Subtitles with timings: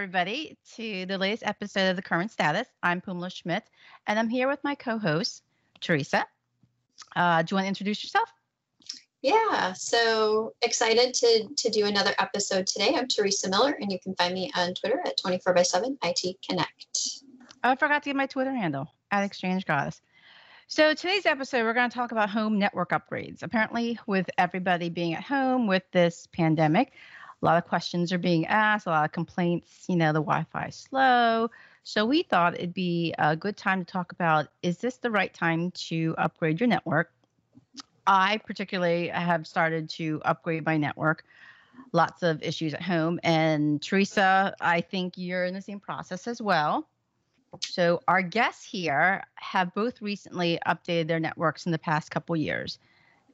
[0.00, 2.66] Everybody, to the latest episode of The Current Status.
[2.82, 3.64] I'm Phoummala Schmitt,
[4.06, 5.42] and I'm here with my co host,
[5.82, 6.24] Theresa.
[7.14, 8.32] Uh, do you want to introduce yourself?
[9.20, 12.94] Yeah, so excited to, to do another episode today.
[12.96, 16.36] I'm Theresa Miller, and you can find me on Twitter at 24 by 7 IT
[16.48, 16.98] Connect.
[17.62, 20.00] Oh, I forgot to give my Twitter handle at Exchange Goddess.
[20.66, 23.42] So today's episode, we're going to talk about home network upgrades.
[23.42, 26.92] Apparently, with everybody being at home with this pandemic,
[27.42, 30.66] a lot of questions are being asked, a lot of complaints, you know, the Wi-Fi
[30.66, 31.50] is slow.
[31.82, 35.32] So we thought it'd be a good time to talk about is this the right
[35.32, 37.12] time to upgrade your network?
[38.06, 41.24] I particularly have started to upgrade my network.
[41.92, 43.18] Lots of issues at home.
[43.22, 46.86] And Theresa, I think you're in the same process as well.
[47.60, 52.78] So our guests here have both recently updated their networks in the past couple years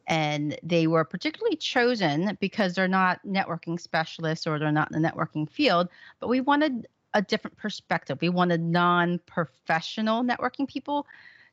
[0.07, 5.09] and they were particularly chosen because they're not networking specialists or they're not in the
[5.09, 5.89] networking field
[6.21, 8.19] but we wanted a different perspective.
[8.21, 11.07] We wanted non-professional networking people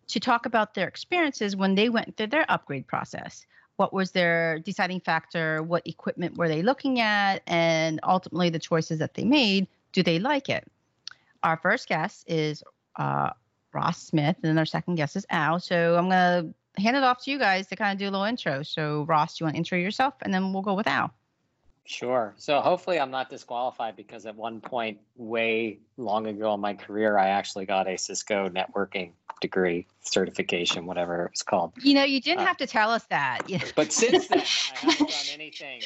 [0.07, 3.45] to talk about their experiences when they went through their upgrade process.
[3.77, 5.63] What was their deciding factor?
[5.63, 7.43] What equipment were they looking at?
[7.47, 10.69] And ultimately the choices that they made do they like it?
[11.43, 12.61] Our first guest is
[12.97, 13.29] uh,
[13.73, 15.59] ross smith and then our second guest is al.
[15.59, 18.11] So i'm going to hand it off to you guys to kind of do a
[18.11, 18.63] little intro.
[18.63, 21.13] So, Ross, do you want to intro yourself, and then we'll go with Al.
[21.85, 22.33] Sure.
[22.37, 27.17] So hopefully I'm not disqualified because at one point way long ago in my career
[27.17, 29.11] I actually got a Cisco networking
[29.41, 31.73] degree certification, whatever it was called.
[31.81, 33.41] You know, you didn't uh, have to tell us that.
[33.75, 35.81] But since then I haven't done anything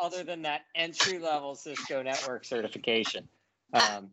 [0.00, 3.28] other than that entry level Cisco network certification.
[3.72, 4.10] Um,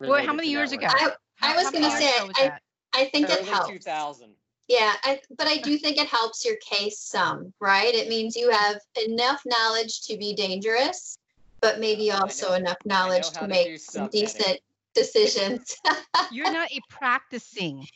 [0.00, 0.86] Boy, how many years ago?
[0.88, 2.52] I, I was going to say, I,
[2.94, 3.68] I think Early it helps.
[3.68, 4.30] 2000.
[4.68, 7.94] Yeah, I, but I do think it helps your case some, right?
[7.94, 11.18] It means you have enough knowledge to be dangerous,
[11.62, 14.60] but maybe also know, enough knowledge to, to make some decent
[14.94, 15.74] decisions.
[16.32, 17.86] You're not a practicing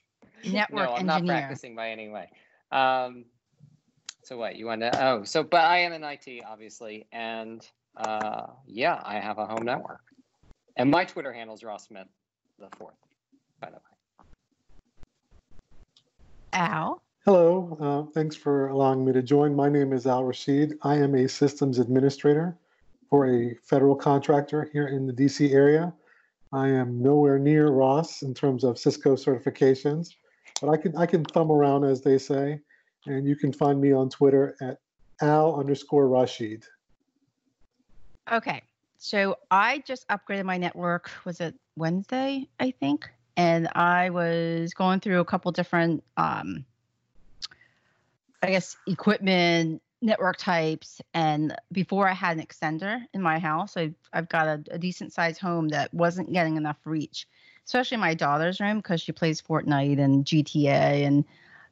[0.45, 1.07] network no, I'm engineer.
[1.07, 2.31] not practicing by any way.
[2.71, 3.27] Um,
[4.23, 5.05] so what you want to?
[5.05, 7.67] Oh, so but I am in IT, obviously, and
[7.97, 10.01] uh, yeah, I have a home network,
[10.77, 12.07] and my Twitter handle is Ross Smith
[12.59, 12.95] the fourth,
[13.61, 13.92] by the way.
[16.53, 17.03] Al.
[17.25, 19.55] Hello, uh, thanks for allowing me to join.
[19.55, 20.75] My name is Al Rasheed.
[20.83, 22.57] I am a systems administrator
[23.09, 25.93] for a federal contractor here in the DC area.
[26.53, 30.15] I am nowhere near Ross in terms of Cisco certifications,
[30.61, 32.61] but I can I can thumb around as they say,
[33.07, 34.79] and you can find me on Twitter at
[35.21, 36.65] Al underscore Rasheed.
[38.31, 38.63] Okay,
[38.99, 41.11] so I just upgraded my network.
[41.25, 42.49] Was it Wednesday?
[42.61, 46.65] I think and I was going through a couple different, um,
[48.43, 51.01] I guess, equipment network types.
[51.15, 55.13] And before I had an extender in my house, I've, I've got a, a decent
[55.13, 57.27] sized home that wasn't getting enough reach,
[57.65, 61.25] especially my daughter's room because she plays Fortnite and GTA and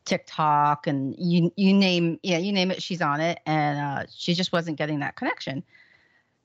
[0.06, 4.32] TikTok and you you name yeah you name it she's on it and uh, she
[4.32, 5.62] just wasn't getting that connection.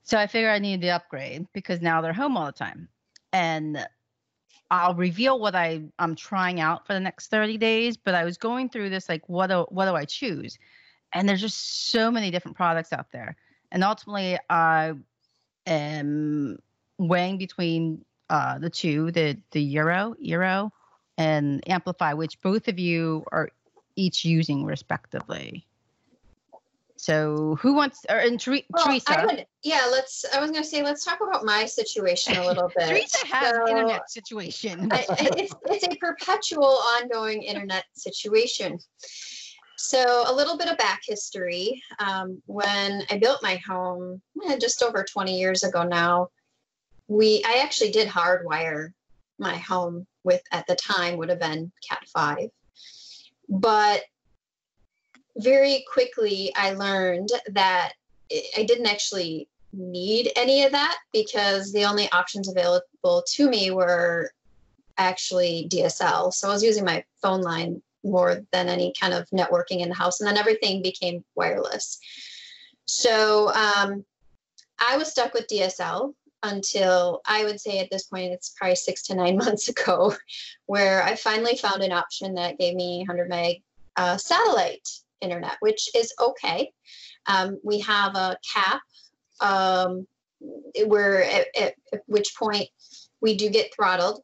[0.02, 2.88] So I figured I needed to upgrade because now they're home all the time.
[3.32, 3.86] And
[4.70, 8.36] I'll reveal what I I'm trying out for the next 30 days, but I was
[8.36, 10.58] going through this like what do what do I choose?
[11.12, 13.36] And there's just so many different products out there.
[13.70, 14.94] And ultimately I
[15.66, 16.58] am
[16.98, 20.70] weighing between uh, the two, the the Eero, Eero
[21.18, 23.50] and AmpliFi, which both of you are
[23.96, 25.66] each using respectively.
[27.06, 29.26] So who wants or and well, Theresa?
[29.26, 30.24] Would, yeah, let's.
[30.34, 32.88] I was going to say let's talk about my situation a little bit.
[32.88, 34.88] Theresa has so, an internet situation.
[34.90, 35.06] I,
[35.38, 38.80] it's, it's a perpetual, ongoing internet situation.
[39.76, 41.80] So a little bit of back history.
[42.00, 46.30] Um, when I built my home, eh, just over 20 years ago now,
[47.06, 48.92] we I actually did hardwire
[49.38, 52.48] my home with at the time would have been Cat five,
[53.48, 54.02] but
[55.36, 57.92] very quickly I learned that
[58.56, 64.30] I didn't actually need any of that because the only options available to me were
[64.98, 66.32] actually DSL.
[66.32, 69.94] So I was using my phone line more than any kind of networking in the
[69.94, 71.98] house, and then everything became wireless.
[72.86, 74.04] So um,
[74.78, 79.02] I was stuck with DSL until I would say at this point it's probably six
[79.04, 80.14] to nine months ago,
[80.66, 83.62] where I finally found an option that gave me 100 meg
[83.96, 84.88] uh, satellite
[85.20, 86.72] internet, which is okay.
[87.26, 88.80] Um, we have a cap
[89.40, 90.06] um,
[90.86, 91.74] where at, at,
[92.06, 92.68] which point
[93.20, 94.22] we do get throttled.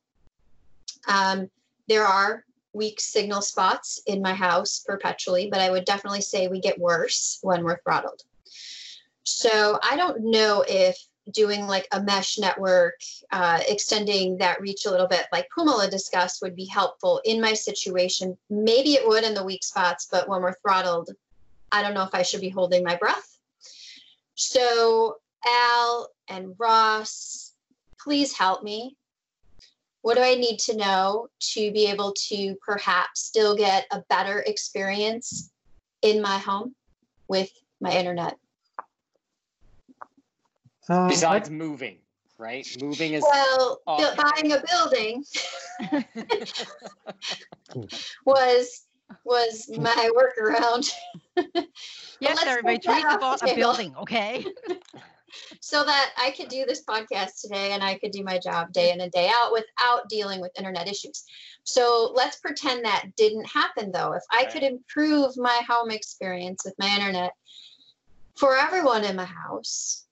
[1.08, 1.50] Um,
[1.88, 6.60] there are weak signal spots in my house perpetually, but I would definitely say we
[6.60, 8.22] get worse when we're throttled.
[9.24, 10.96] So I don't know if
[11.32, 12.94] doing like a mesh network,
[13.30, 17.54] uh, extending that reach a little bit, like Phoummala discussed, would be helpful in my
[17.54, 18.36] situation.
[18.50, 21.10] Maybe it would in the weak spots, but when we're throttled,
[21.70, 23.38] I don't know if I should be holding my breath.
[24.34, 27.52] So, Al and Ross,
[27.98, 28.96] please help me.
[30.02, 34.40] What do I need to know to be able to perhaps still get a better
[34.40, 35.50] experience
[36.02, 36.74] in my home
[37.28, 37.50] with
[37.80, 38.36] my internet?
[40.88, 41.98] Uh, Besides moving,
[42.38, 42.66] right?
[42.80, 44.16] Moving is Well, bu- awesome.
[44.16, 45.24] buying a building
[48.26, 48.82] was
[49.24, 50.90] was my workaround.
[51.36, 54.44] yes, let's everybody, take that Theresa bought a building, okay?
[55.60, 58.90] so that I could do this podcast today and I could do my job day
[58.90, 61.24] in and day out without dealing with internet issues.
[61.64, 64.12] So let's pretend that didn't happen though.
[64.12, 64.52] If I Right.
[64.52, 67.32] could improve my home experience with my internet
[68.36, 70.06] for everyone in my house,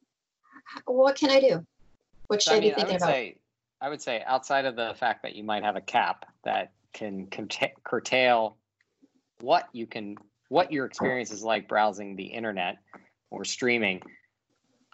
[0.86, 1.66] what can I do?
[2.26, 3.10] What should I I, mean, be thinking would about?
[3.10, 3.36] say,
[3.80, 7.28] I would say, outside of the fact that you might have a cap that can
[7.84, 8.56] curtail
[9.40, 10.16] what you can,
[10.48, 12.78] what your experience is like browsing the internet
[13.30, 14.02] or streaming,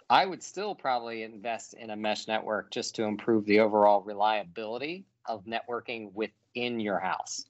[0.09, 5.05] I would still probably invest in a mesh network just to improve the overall reliability
[5.25, 7.45] of networking within your house,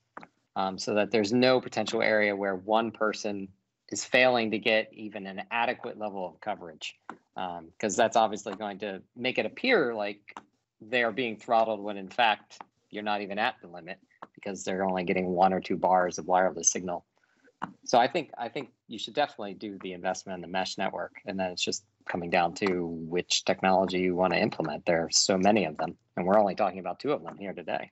[0.56, 3.48] um, so that there's no potential area where one person
[3.90, 6.98] is failing to get even an adequate level of coverage
[7.38, 10.38] Um, because that's obviously going to make it appear like
[10.82, 14.00] they are being throttled when in fact you're not even at the limit
[14.34, 17.06] because they're only getting one or two bars of wireless signal.
[17.86, 21.14] So I think I think you should definitely do the investment in the mesh network,
[21.26, 24.86] and then it's just coming down to which technology you want to implement.
[24.86, 27.54] There are so many of them, and we're only talking about two of them here
[27.54, 27.92] today.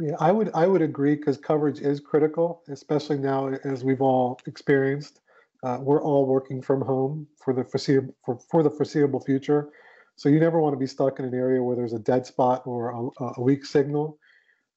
[0.00, 4.40] Yeah, I would I would agree because coverage is critical, especially now as we've all
[4.46, 5.20] experienced.
[5.62, 9.70] Uh, we're all working from home for the foreseeable for, for the foreseeable future,
[10.16, 12.62] so you never want to be stuck in an area where there's a dead spot
[12.66, 14.18] or a, a weak signal,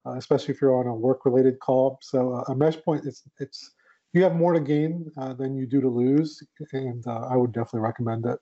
[0.06, 2.00] uh, especially if you're on a work-related call.
[2.02, 3.72] So uh, a mesh point, it's it's
[4.14, 6.44] you have more to gain uh, than you do to lose,
[6.74, 8.40] and uh, I would definitely recommend it.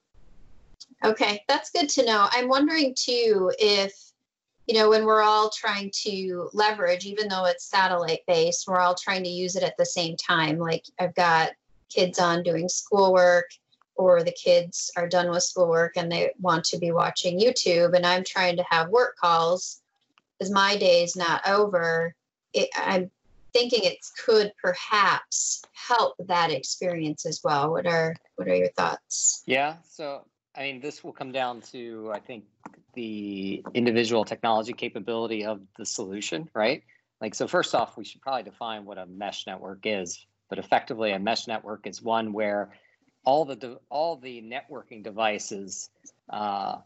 [1.05, 2.27] Okay, that's good to know.
[2.31, 3.93] I'm wondering too if,
[4.67, 8.95] you know, when we're all trying to leverage, even though it's satellite based, we're all
[8.95, 10.57] trying to use it at the same time.
[10.57, 11.51] Like I've got
[11.93, 13.49] kids on doing schoolwork,
[13.95, 18.05] or the kids are done with schoolwork and they want to be watching YouTube, and
[18.05, 19.81] I'm trying to have work calls
[20.37, 22.15] because my day is not over.
[22.53, 23.11] It, I'm
[23.53, 27.71] thinking it could perhaps help that experience as well.
[27.71, 29.43] What are what are your thoughts?
[29.45, 29.75] Yeah.
[29.87, 32.45] So, I mean, this will come down to, I think,
[32.93, 36.83] the individual technology capability of the solution, right?
[37.21, 40.25] Like, so first off, we should probably define what a mesh network is.
[40.51, 42.73] But effectively, a mesh network is one where
[43.23, 45.89] all the de- all the networking devices
[46.29, 46.79] uh,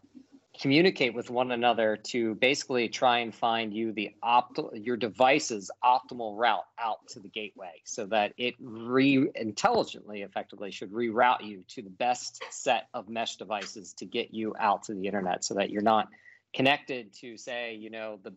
[0.62, 6.38] communicate with one another to basically try and find you the opt your device's optimal
[6.38, 11.81] route out to the gateway so that it re intelligently effectively should reroute you to
[11.81, 15.72] the best set of mesh devices to get you out to the internet so that
[15.72, 16.07] you're not
[16.53, 18.34] connected to say you know the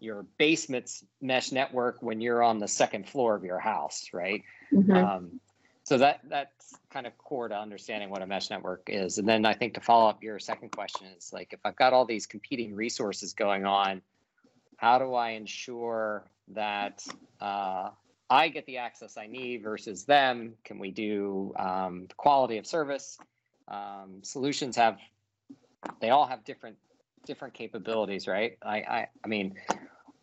[0.00, 4.42] your basement's mesh network when you're on the second floor of your house right
[4.72, 4.94] Mhm.
[4.96, 5.40] um,
[5.84, 9.18] so that that's kind of core to understanding what a mesh network is.
[9.18, 11.92] And then I think to follow up your second question is like if I've got
[11.92, 14.02] all these competing resources going on,
[14.76, 17.04] how do I ensure that
[17.40, 17.90] uh,
[18.28, 20.54] I get the access I need versus them?
[20.64, 23.18] Can we do um, quality of service?
[23.66, 24.98] Um, solutions have
[26.00, 26.76] they all have different
[27.26, 28.58] different capabilities, right?
[28.62, 29.54] I I, I mean.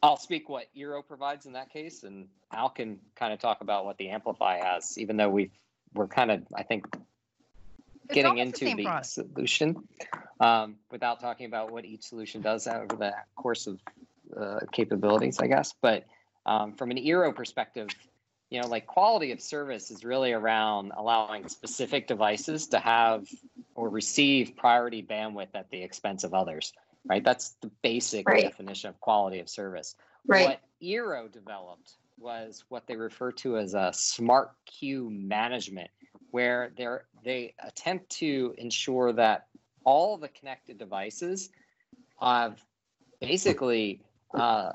[0.04, 3.84] I'll speak what Eero provides in that case, and Al can kind of talk about
[3.84, 5.52] what the AmpliFi has, even though we've
[5.96, 6.86] we're kind of I think
[8.10, 9.76] getting into the the, solution
[10.40, 13.80] um, without talking about what each solution does over the course of
[14.36, 15.74] uh, capabilities, I guess.
[15.82, 16.06] But
[16.46, 17.90] um, from an Eero perspective,
[18.50, 23.28] you know, like quality of service is really around allowing specific devices to have
[23.76, 26.74] or receive priority bandwidth at the expense of others,
[27.10, 27.24] right?
[27.24, 28.44] That's the basic Right.
[28.44, 29.96] definition of quality of service.
[30.28, 30.44] Right.
[30.44, 35.90] What Eero developed was what they refer to as a smart queue management,
[36.32, 39.48] where they're, they attempt to ensure that
[39.84, 41.50] all the connected devices
[42.20, 42.62] have
[43.22, 44.02] basically
[44.34, 44.72] uh,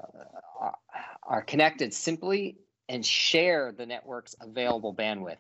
[1.24, 2.56] are connected simply
[2.88, 5.36] and share the network's available bandwidth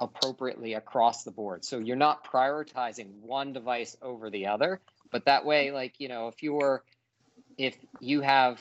[0.00, 1.64] appropriately across the board.
[1.64, 4.80] So you're not prioritizing one device over the other,
[5.12, 6.82] but that way, like, you know, if you're,
[7.58, 8.60] if you have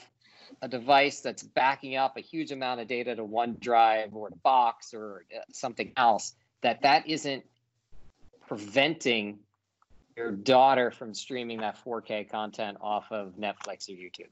[0.62, 4.94] a device that's backing up a huge amount of data to OneDrive or to Box
[4.94, 7.44] or uh, something else, that that isn't
[8.48, 9.40] preventing
[10.18, 14.28] your daughter from streaming that 4K content off of Netflix or YouTube.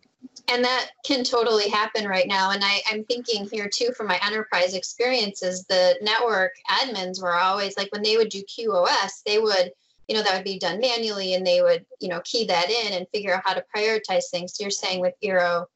[0.52, 2.52] And that can totally happen right now.
[2.52, 7.78] And I, I'm thinking here too from my enterprise experiences, the network admins were always
[7.78, 9.72] like when they would do QoS, they would,
[10.10, 12.94] you know, that would be done manually and they would, you know, key that in
[12.94, 14.58] and figure out how to prioritize things.
[14.58, 15.68] So you're saying with Eero,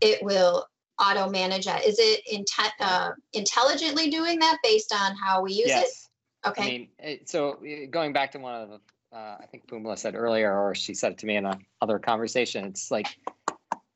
[0.00, 0.66] it will
[0.98, 1.84] auto manage that.
[1.84, 6.08] Is it inte- uh, intelligently doing that based on how we use yes.
[6.44, 6.48] it?
[6.48, 6.62] Okay.
[6.62, 7.60] I mean, so
[7.90, 11.12] going back to one of the uh, I think Phoummala said earlier, or she said
[11.12, 12.64] it to me in another conversation.
[12.66, 13.06] It's like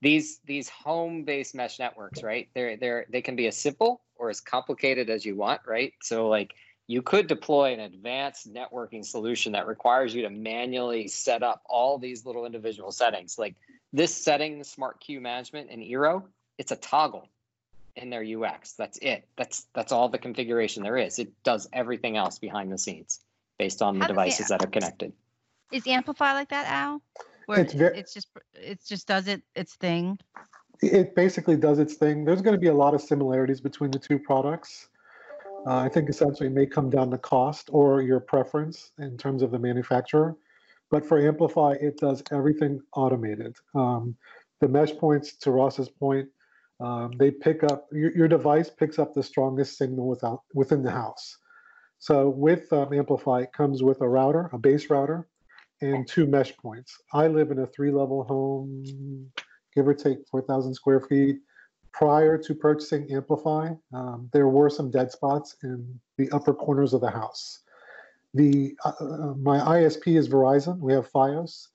[0.01, 2.49] these these home-based mesh networks, right?
[2.55, 5.93] They're they're they can be as simple or as complicated as you want, right?
[6.03, 6.55] So like
[6.93, 11.99] you could deploy an advanced networking solution that requires you to manually set up all
[11.99, 13.39] these little individual settings.
[13.39, 13.55] Like
[13.95, 16.25] this setting, the smart queue management in Eero,
[16.59, 17.31] it's a toggle
[17.97, 18.75] in their UX.
[18.75, 19.27] That's it.
[19.37, 21.19] That's that's all the configuration there is.
[21.19, 23.21] It does everything else behind the scenes
[23.59, 25.15] based on the devices that are connected.
[25.71, 27.01] Is AmpliFi like that, Al?
[27.47, 30.19] Where It's it's, just it just does it its thing.
[30.83, 32.27] It basically does its thing.
[32.27, 34.89] There's going to be a lot of similarities between the two products.
[35.67, 39.43] Uh, I think essentially it may come down to cost or your preference in terms
[39.43, 40.37] of the manufacturer.
[40.91, 43.57] But for AmpliFi, it does everything automated.
[43.75, 44.17] Um,
[44.61, 46.29] the mesh points, to Ross's point,
[46.81, 50.91] um, they pick up your, your device picks up the strongest signal without within the
[50.91, 51.39] house.
[51.99, 55.29] So with um, AmpliFi, it comes with a router, a base router,
[55.81, 56.97] and two mesh points.
[57.13, 59.31] I live in a three-level home,
[59.75, 61.39] give or take 4,000 square feet.
[61.93, 67.01] Prior to purchasing AmpliFi, um, there were some dead spots in the upper corners of
[67.03, 67.61] the house.
[68.35, 70.79] The uh, uh, my ISP is Verizon.
[70.79, 71.69] We have FiOS.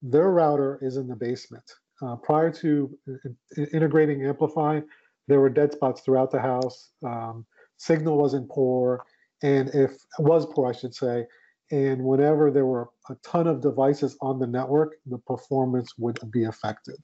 [0.00, 1.64] Their router is in the basement.
[2.00, 4.84] Uh, prior to i- i- integrating AmpliFi,
[5.26, 6.90] there were dead spots throughout the house.
[7.02, 7.44] Um,
[7.76, 9.04] signal wasn't poor,
[9.42, 11.26] and if was poor, I should say.
[11.72, 16.44] And whenever there were a ton of devices on the network, the performance would be
[16.44, 16.98] affected.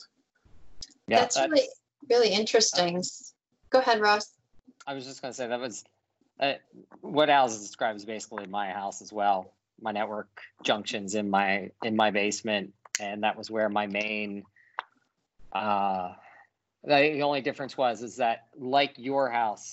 [1.08, 1.62] Yeah, that's, really
[2.08, 3.02] really interesting.
[3.70, 4.32] Go ahead, Ross.
[4.86, 5.84] I was just going to say that was
[6.40, 6.54] uh,
[7.00, 9.52] what Al's described is basically my house as well.
[9.80, 10.28] My network
[10.62, 14.44] junctions in my in my basement, and that was where my main.
[15.52, 16.12] Uh,
[16.84, 19.72] the only difference was is that like your house,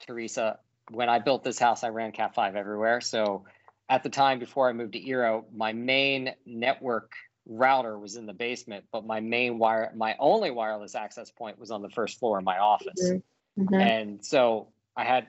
[0.00, 0.58] Theresa.
[0.90, 3.00] When I built this house, I ran Cat five everywhere.
[3.00, 3.44] So
[3.88, 7.12] at the time before I moved to Eero, my main network
[7.46, 11.70] router was in the basement, but my main wire, my only wireless access point was
[11.70, 13.12] on the first floor of my office.
[13.58, 13.80] Mhm.
[13.80, 15.28] And so I had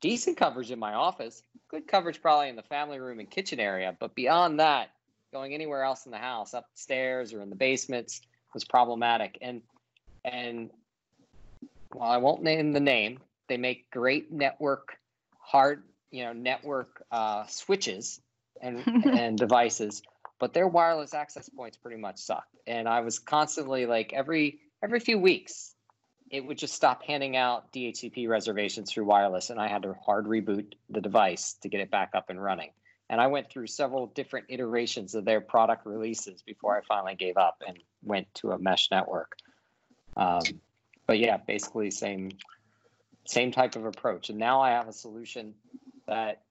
[0.00, 3.96] decent coverage in my office, good coverage probably in the family room and kitchen area.
[3.98, 4.90] But beyond that,
[5.32, 8.20] going anywhere else in the house, upstairs or in the basements,
[8.52, 9.38] was problematic.
[9.40, 9.62] And
[10.24, 10.70] and
[11.92, 13.18] while I won't name the name,
[13.48, 14.96] they make great network
[15.38, 18.20] hard, you know, network uh, switches
[18.60, 20.02] and and devices,
[20.38, 22.56] but their wireless access points pretty much sucked.
[22.66, 25.74] And I was constantly like every every few weeks
[26.30, 30.26] it would just stop handing out DHCP reservations through wireless, and I had to hard
[30.26, 32.70] reboot the device to get it back up and running.
[33.10, 37.36] And I went through several different iterations of their product releases before I finally gave
[37.36, 39.36] up and went to a mesh network.
[40.16, 40.42] Um,
[41.06, 42.30] but yeah, basically same
[43.26, 44.30] same type of approach.
[44.30, 45.54] And now I have a solution
[46.06, 46.42] that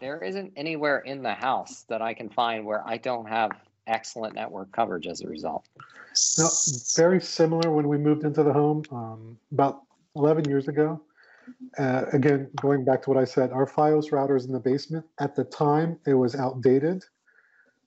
[0.00, 3.52] there isn't anywhere in the house that I can find where I don't have
[3.86, 5.66] excellent network coverage as a result.
[6.38, 6.48] No,
[6.96, 9.82] very similar when we moved into the home um, about
[10.16, 11.00] 11 years ago.
[11.78, 15.04] Uh, again, going back to what I said, our FiOS router is in the basement.
[15.20, 17.02] At the time, it was outdated.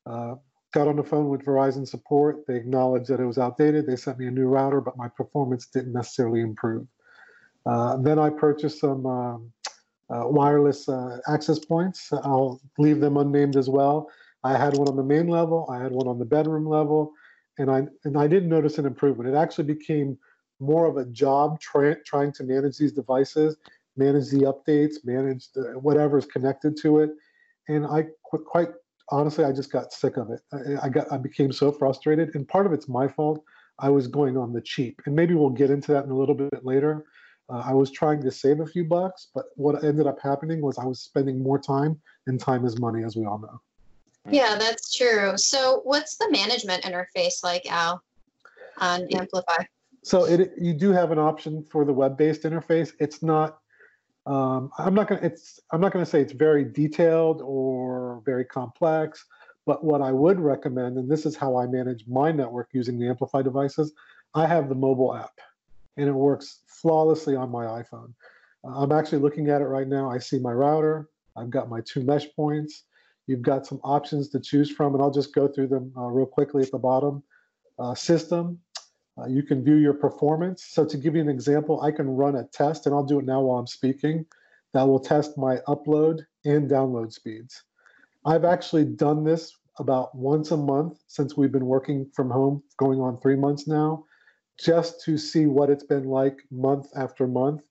[0.06, 0.36] Uh,
[0.74, 2.46] got on the phone with Verizon support.
[2.48, 3.88] They acknowledged that it was outdated.
[3.88, 6.88] They sent me a new router, but my performance didn't necessarily improve.
[7.66, 9.52] Uh, then I purchased some um,
[10.10, 12.10] wireless uh, access points.
[12.12, 14.10] I'll leave them unnamed as well.
[14.44, 15.68] I had one on the main level.
[15.70, 17.14] I had one on the bedroom level
[17.58, 19.30] and I and I didn't notice an improvement.
[19.30, 20.18] It actually became
[20.60, 23.58] more of a job tra- trying to manage these devices,
[23.96, 27.12] manage the updates, manage the, whatever's connected to it,
[27.68, 28.70] and I qu- quite
[29.10, 30.42] honestly I just got sick of it.
[30.52, 33.44] I, I got I became so frustrated, and part of it's my fault.
[33.80, 36.36] I was going on the cheap, and maybe we'll get into that in a little
[36.36, 37.06] bit later.
[37.50, 40.78] Uh, I was trying to save a few bucks, but what ended up happening was
[40.78, 43.62] I was spending more time, and time is money, as we all know.
[44.30, 45.38] Yeah, that's true.
[45.38, 48.04] So, what's the management interface like, Al,
[48.80, 49.66] on AmpliFi?
[50.04, 52.94] So it you do have an option for the web-based interface.
[53.00, 53.60] It's not.
[54.26, 55.22] Um, I'm not gonna.
[55.22, 55.60] It's.
[55.72, 59.26] I'm not gonna say it's very detailed or very complex.
[59.66, 63.08] But what I would recommend, and this is how I manage my network using the
[63.08, 63.94] AmpliFi devices,
[64.34, 65.42] I have the mobile app,
[65.98, 68.14] and it works flawlessly on my iPhone.
[68.64, 70.10] Uh, I'm actually looking at it right now.
[70.10, 71.10] I see my router.
[71.36, 72.84] I've got my two mesh points.
[73.28, 76.26] You've got some options to choose from, and I'll just go through them uh, real
[76.26, 77.24] quickly at the bottom.
[77.78, 78.60] Uh, system,
[79.20, 80.66] uh, you can view your performance.
[80.70, 83.26] So to give you an example, I can run a test, and I'll do it
[83.26, 84.26] now while I'm speaking,
[84.74, 87.64] that will test my upload and download speeds.
[88.26, 93.00] I've actually done this about once a month since we've been working from home, going
[93.00, 94.06] on three months now,
[94.60, 97.62] just to see what it's been like month after month,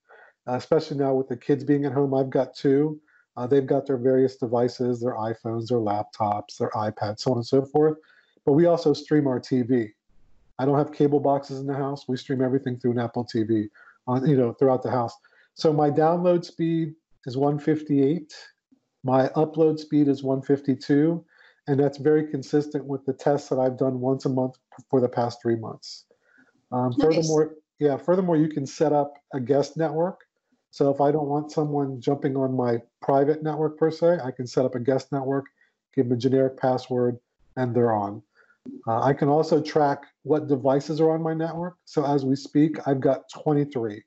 [0.49, 2.15] uh, especially now with the kids being at home.
[2.15, 3.01] I've got two.
[3.37, 7.47] Uh, they've got their various devices, their iPhones, their laptops, their iPads, so on and
[7.47, 7.99] so forth.
[8.47, 9.93] But we also stream our TV.
[10.59, 12.09] I don't have cable boxes in the house.
[12.09, 13.69] We stream everything through an Apple TV
[14.07, 15.15] on, you know, throughout the house.
[15.55, 16.95] So my download speed
[17.27, 18.33] is 158.
[19.05, 21.23] My upload speed is 152.
[21.69, 24.55] And that's very consistent with the tests that I've done once a month
[24.89, 26.05] for the past three months.
[26.73, 27.15] Um, Nice.
[27.15, 30.21] Furthermore, yeah, furthermore, you can set up a guest network.
[30.71, 34.47] So if I don't want someone jumping on my private network per se, I can
[34.47, 35.47] set up a guest network,
[35.95, 37.19] give them a generic password,
[37.57, 38.23] and they're on.
[38.87, 41.77] Uh, I can also track what devices are on my network.
[41.85, 44.03] So as we speak, I've got 23.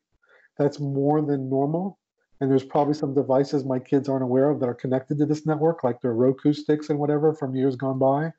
[0.58, 1.98] That's more than normal.
[2.42, 5.46] And there's probably some devices my kids aren't aware of that are connected to this
[5.46, 8.32] network, like their Roku sticks and whatever from years gone by.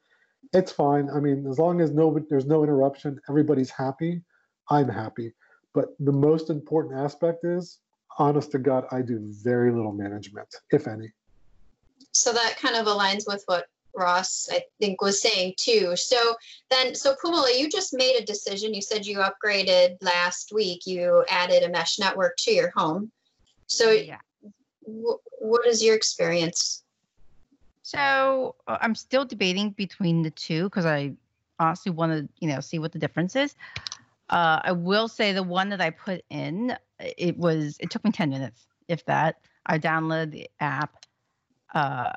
[0.53, 1.09] It's fine.
[1.11, 4.23] I mean, as long as no there's no interruption, everybody's happy.
[4.69, 5.33] I'm happy.
[5.75, 7.79] But the most important aspect is,
[8.19, 11.13] honest to God, I do very little management, if any.
[12.13, 15.95] So that kind of aligns with what Ross, I think, was saying too.
[15.97, 16.35] So
[16.71, 18.75] then, so Phoummala, you just made a decision.
[18.75, 20.87] You said you upgraded last week.
[20.87, 23.11] You added a mesh network to your home.
[23.67, 24.19] So yeah.
[24.83, 26.83] wh- what is your experience?
[27.91, 31.15] So uh, I'm still debating between the two because I
[31.59, 33.55] honestly want to, you know, see what the difference is.
[34.31, 38.13] Uh, I will say the one that I put in, it was it took me
[38.13, 39.41] 10 minutes, if that.
[39.67, 41.05] I downloaded the app,
[41.75, 42.13] uh,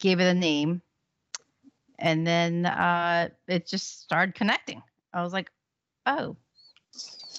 [0.00, 0.82] gave it a name,
[1.98, 4.82] and then uh, it just started connecting.
[5.12, 5.50] I was like,
[6.06, 6.36] oh,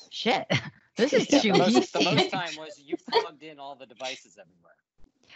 [0.10, 0.48] shit,
[0.98, 1.90] this is Yeah, too the, most, easy.
[1.94, 4.76] the most time was you plugged in all the devices everywhere.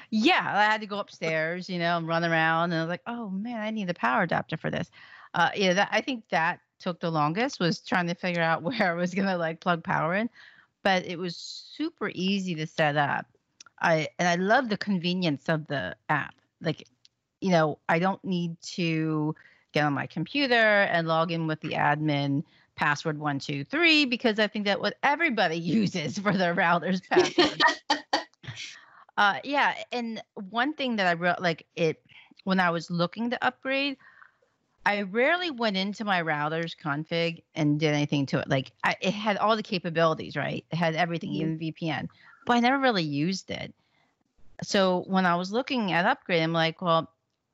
[0.09, 3.01] Yeah, I had to go upstairs, you know, and run around, and I was like,
[3.07, 4.89] "Oh man, I need a power adapter for this."
[5.33, 8.91] Uh, yeah, that I think that took the longest was trying to figure out where
[8.91, 10.29] I was gonna like plug power in,
[10.83, 13.25] but it was super easy to set up.
[13.81, 16.35] I and I love the convenience of the app.
[16.61, 16.87] Like,
[17.41, 19.35] you know, I don't need to
[19.73, 22.43] get on my computer and log in with the admin
[22.75, 27.61] password one two three because I think that what everybody uses for their router's password.
[29.17, 32.01] Uh, yeah, and one thing that I wrote, like it,
[32.45, 33.97] when I was looking to upgrade,
[34.85, 38.49] I rarely went into my router's config and did anything to it.
[38.49, 40.65] Like I, it had all the capabilities, right?
[40.71, 41.35] It had everything, Mhm.
[41.35, 42.07] even VPN,
[42.45, 43.73] but I never really used it.
[44.61, 47.09] So when I was looking at upgrade, I'm like, well,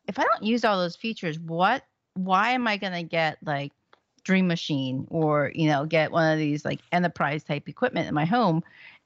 [0.08, 1.84] if I don't use all those features, what?
[2.16, 3.72] Why am I gonna get like
[4.24, 8.26] Dream Machine or you know get one of these like enterprise type equipment in my
[8.26, 8.64] home?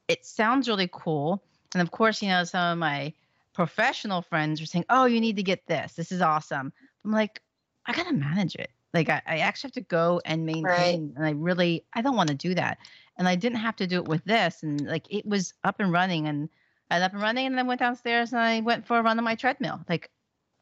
[0.08, 1.44] It sounds really cool,
[1.76, 3.14] and of course, you know some of my
[3.54, 5.94] professional friends are saying, "Oh, you need to get this.
[5.94, 6.72] This is awesome."
[7.06, 7.42] I'm like,
[7.86, 8.72] I gotta manage it.
[8.94, 11.00] Like I, I actually have to go and maintain, right.
[11.16, 12.78] and I really I don't want to do that.
[13.18, 15.92] And I didn't have to do it with this, and like it was up and
[15.92, 16.50] running, and
[16.90, 19.18] I was up and running, and then went downstairs and I went for a run
[19.18, 19.80] on my treadmill.
[19.90, 20.10] Like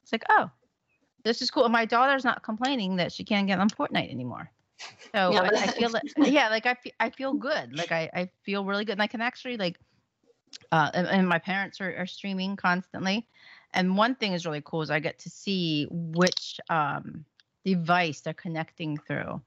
[0.04, 0.50] it's like, oh,
[1.24, 1.66] this is cool.
[1.66, 4.50] And my daughter's not complaining that she can't get on Fortnite anymore.
[5.14, 7.78] So Yeah, I, I feel like, yeah, like I feel, I feel good.
[7.78, 9.78] Like I, I feel really good, and I can actually like,
[10.72, 13.28] uh, and, and my parents are, are streaming constantly.
[13.74, 17.26] And one thing is really cool is I get to see which um,
[17.64, 19.42] device they're connecting through.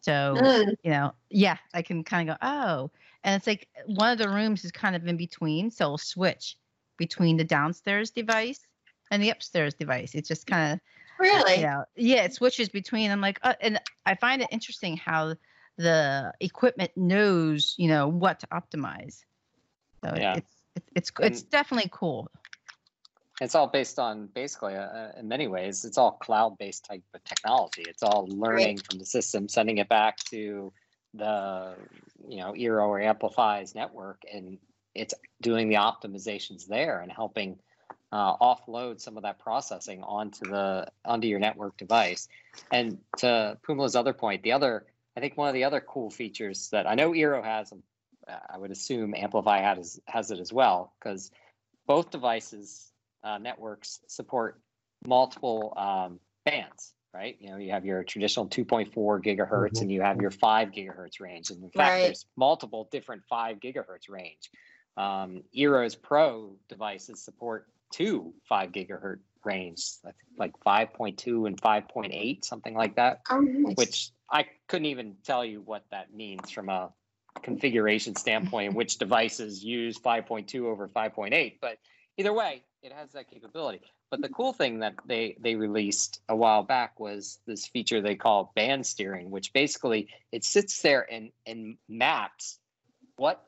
[0.00, 2.90] So Mm, you know, yeah, I can kind of go, oh,
[3.24, 6.56] and it's like one of the rooms is kind of in between, so it'll switch
[6.96, 8.66] between the downstairs device
[9.10, 10.14] and the upstairs device.
[10.14, 10.80] It's just kind of
[11.18, 11.60] really?
[11.60, 13.10] yeah, yeah, it switches between.
[13.10, 15.34] I'm like, uh, and I find it interesting how
[15.76, 19.24] the equipment knows, you know, what to optimize.
[20.04, 20.36] So Yeah.
[20.36, 22.28] it's it's it's it's definitely cool.
[23.40, 27.82] It's all based on basically, uh, in many ways, it's all cloud-based type of technology.
[27.82, 30.72] It's all learning from the system, sending it back to
[31.14, 31.74] the,
[32.28, 34.58] you know, Eero or AmpliFi's network, and
[34.94, 37.58] it's doing the optimizations there and helping
[38.12, 42.28] uh, offload some of that processing onto the onto your network device.
[42.70, 44.86] And to Phoummala's other point, the other,
[45.16, 47.91] I think one of the other cool features that I know Eero has, them, uh,
[48.28, 51.30] I would assume AmpliFi has has it as well, because
[51.86, 52.92] both devices
[53.24, 54.60] uh, networks support
[55.06, 57.36] multiple um, bands, right?
[57.40, 58.92] You know, you have your traditional 2.4
[59.24, 61.50] gigahertz and you have your 5 gigahertz range.
[61.50, 62.02] And in fact, Right.
[62.02, 64.50] there's multiple different 5 gigahertz range.
[64.96, 69.84] Um, Eero's Pro devices support two five gigahertz range,
[70.38, 73.20] like 5.2 and 5.8, something like that.
[73.30, 73.76] Oh, nice.
[73.76, 76.90] Which I couldn't even tell you what that means from a
[77.42, 81.58] configuration standpoint, which devices use 5.2 over 5.8.
[81.60, 81.78] But
[82.16, 83.80] either way, it has that capability.
[84.10, 88.14] But the cool thing that they they released a while back was this feature they
[88.14, 92.58] call band steering, which basically it sits there and and maps
[93.16, 93.46] what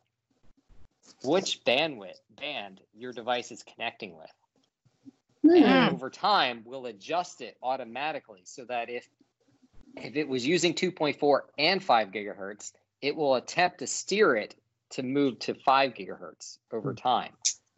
[1.22, 4.30] which bandwidth band your device is connecting with.
[5.42, 5.62] Hmm.
[5.62, 9.06] And over time, we'll adjust it automatically so that if
[9.96, 14.54] if it was using 2.4 and 5 gigahertz, it will attempt to steer it
[14.90, 16.96] to move to 5 gigahertz over hmm.
[16.96, 17.32] time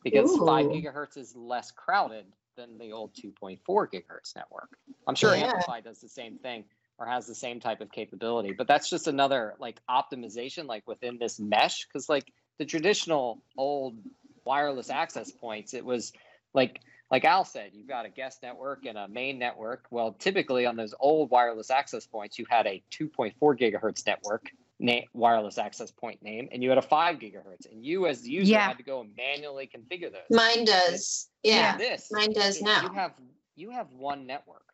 [0.05, 0.46] because Ooh.
[0.46, 2.26] 5 gigahertz is less crowded
[2.57, 4.79] than the old 2.4 gigahertz network.
[5.07, 5.52] I'm sure Yeah.
[5.52, 6.64] AmpliFi does the same thing
[6.98, 11.18] or has the same type of capability, but that's just another like optimization like within
[11.18, 13.98] this mesh cuz like the traditional old
[14.44, 16.12] wireless access points, it was
[16.55, 19.87] like like Al said, you've got a guest network and a main network.
[19.90, 25.00] Well, typically on those old wireless access points, you had a 2.4 gigahertz network na-
[25.14, 27.70] wireless access point name, and you had a 5 gigahertz.
[27.70, 28.68] And you, as the user, Yeah.
[28.68, 30.22] had to go and manually configure those.
[30.30, 31.28] Mine does.
[31.42, 31.76] Yeah.
[31.76, 32.82] This Mine does is- now.
[32.82, 33.12] You have
[33.58, 34.64] you have one network.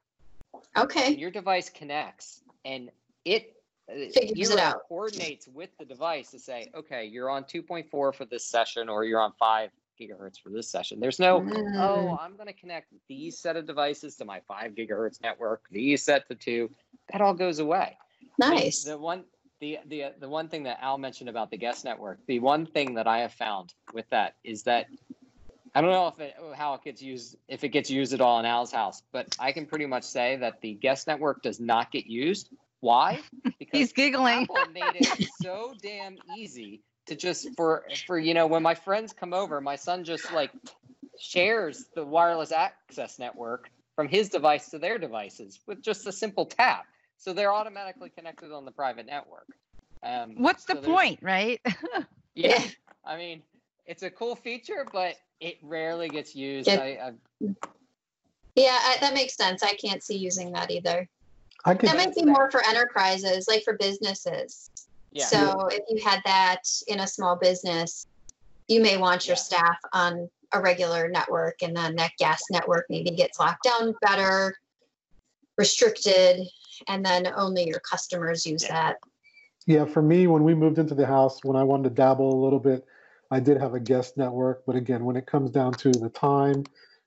[0.77, 1.13] Okay.
[1.13, 2.91] And your device connects, and
[3.25, 3.57] it
[3.89, 4.83] uh, Figures it out.
[4.89, 9.21] coordinates with the device to say, okay, you're on 2.4 for this session, or you're
[9.21, 10.99] on 5 gigahertz for this session.
[11.01, 12.19] There's no oh, Mm.
[12.21, 16.27] I'm going to connect these set of devices to my five gigahertz network, these set
[16.29, 16.71] to two.
[17.13, 17.97] That all goes away.
[18.41, 18.83] And Nice.
[18.85, 19.25] The one,
[19.63, 22.95] the the the one thing that Al mentioned about the guest network, the one thing
[22.95, 24.87] that I have found with that is that
[25.73, 28.41] I don't know if it, how it gets used, if it gets used at all
[28.41, 31.93] in Al's house, but I can pretty much say that the guest network does not
[31.93, 32.51] get used.
[32.81, 33.21] Why?
[33.59, 34.43] Because He's giggling.
[34.43, 39.13] Apple made it so damn easy to just for for you know when my friends
[39.13, 40.51] come over, my son just like
[41.21, 46.47] shares the wireless access network from his device to their devices with just a simple
[46.47, 46.85] tap.
[47.23, 49.47] So they're automatically connected on the private network.
[50.03, 51.61] Um, What's the so point, right?
[51.65, 52.03] Yeah,
[52.35, 52.65] Yeah.
[53.05, 53.43] I mean,
[53.87, 56.67] it's a cool feature, but it rarely gets used.
[56.69, 57.13] It- I, I,
[58.57, 59.63] Yeah, I, that makes sense.
[59.63, 61.09] I can't see using that either.
[61.65, 64.69] I could, That might be more for enterprises, like for businesses.
[65.13, 68.05] yeah, So if you had that in a small business,
[68.67, 69.43] you may want your Yeah.
[69.43, 74.57] staff on a regular network and then that gas network maybe gets locked down better,
[75.57, 76.49] restricted,
[76.89, 78.73] and then only your customers use Yeah.
[78.73, 78.97] that.
[79.67, 82.43] yeah, for me, when we moved into the house, when I wanted to dabble a
[82.43, 82.85] little bit,
[83.31, 84.65] I did have a guest network.
[84.67, 86.65] But again, when it comes down to the time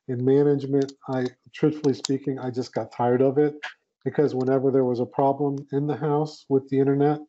[0.07, 3.55] and management, I truthfully speaking, I just got tired of it
[4.05, 7.19] because whenever there was a problem in the house with the internet,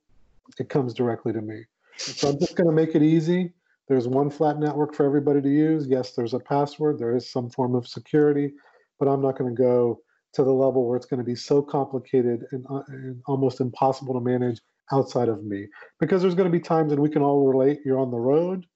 [0.59, 1.65] it comes directly to me.
[1.97, 3.53] So I'm just going to make it easy.
[3.89, 5.87] There's one flat network for everybody to use.
[5.87, 6.99] Yes, there's a password.
[6.99, 8.53] There is some form of security,
[8.99, 10.01] but I'm not going to go
[10.37, 14.15] to the level where it's going to be so complicated and, uh, and almost impossible
[14.15, 14.61] to manage
[14.93, 15.67] outside of me.
[15.99, 17.81] Because there's going to be times, and we can all relate.
[17.85, 18.67] You're on the road,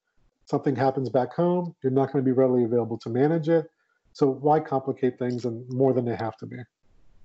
[0.46, 1.75] something happens back home.
[1.83, 3.70] You're not going to be readily available to manage it.
[4.12, 6.57] So why complicate things and more than they have to be?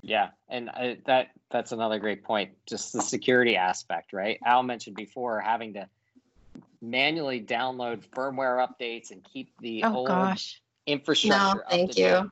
[0.05, 2.51] yeah, and I, that that's another great point.
[2.67, 4.39] Just the security aspect, right?
[4.45, 5.89] Al mentioned before having to
[6.79, 11.63] manually download firmware updates and keep the oh old gosh, infrastructure.
[11.63, 12.07] up thank to you.
[12.07, 12.23] date.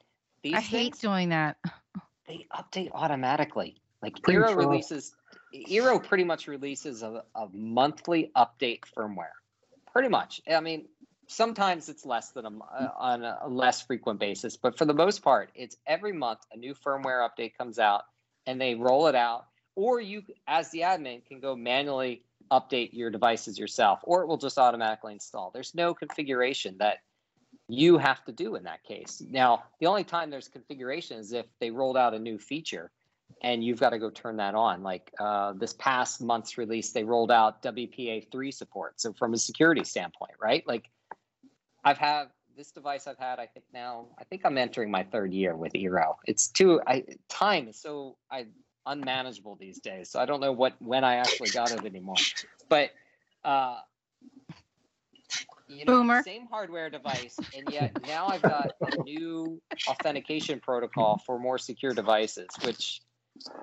[0.44, 1.58] These I hate things, doing that.
[2.28, 3.78] they update automatically.
[4.02, 4.58] Like Pretty Eero rough.
[4.58, 5.16] releases,
[5.56, 9.32] Eero pretty much releases a, a monthly update firmware.
[9.94, 10.42] Pretty much.
[10.52, 10.88] I mean,
[11.28, 15.24] sometimes it's less than a uh, on a less frequent basis, but for the most
[15.24, 18.04] part, it's every month a new firmware update comes out,
[18.46, 19.46] and they roll it out.
[19.76, 24.38] Or you, as the admin, can go manually update your devices yourself, or it will
[24.38, 25.52] just automatically install.
[25.52, 26.98] There's no configuration that
[27.74, 29.22] you have to do in that case.
[29.30, 32.92] Now, the only time there's configuration is if they rolled out a new feature
[33.42, 34.84] and you've got to go turn that on.
[34.84, 39.00] Like uh, this past month's release, they rolled out WPA3 support.
[39.00, 40.66] So, from a security standpoint, right?
[40.68, 40.90] Like,
[41.84, 45.34] I've had this device I've had, I think now, I think I'm entering my third
[45.34, 46.16] year with Eero.
[46.26, 48.46] It's too, I, time is so I,
[48.86, 50.10] unmanageable these days.
[50.10, 52.16] So, I don't know what when I actually got it anymore.
[52.70, 52.92] But,
[53.44, 53.80] uh,
[55.76, 56.24] you know, Boomer.
[56.24, 61.94] same hardware device, and yet now I've got a new authentication protocol for more secure
[61.94, 63.02] devices, which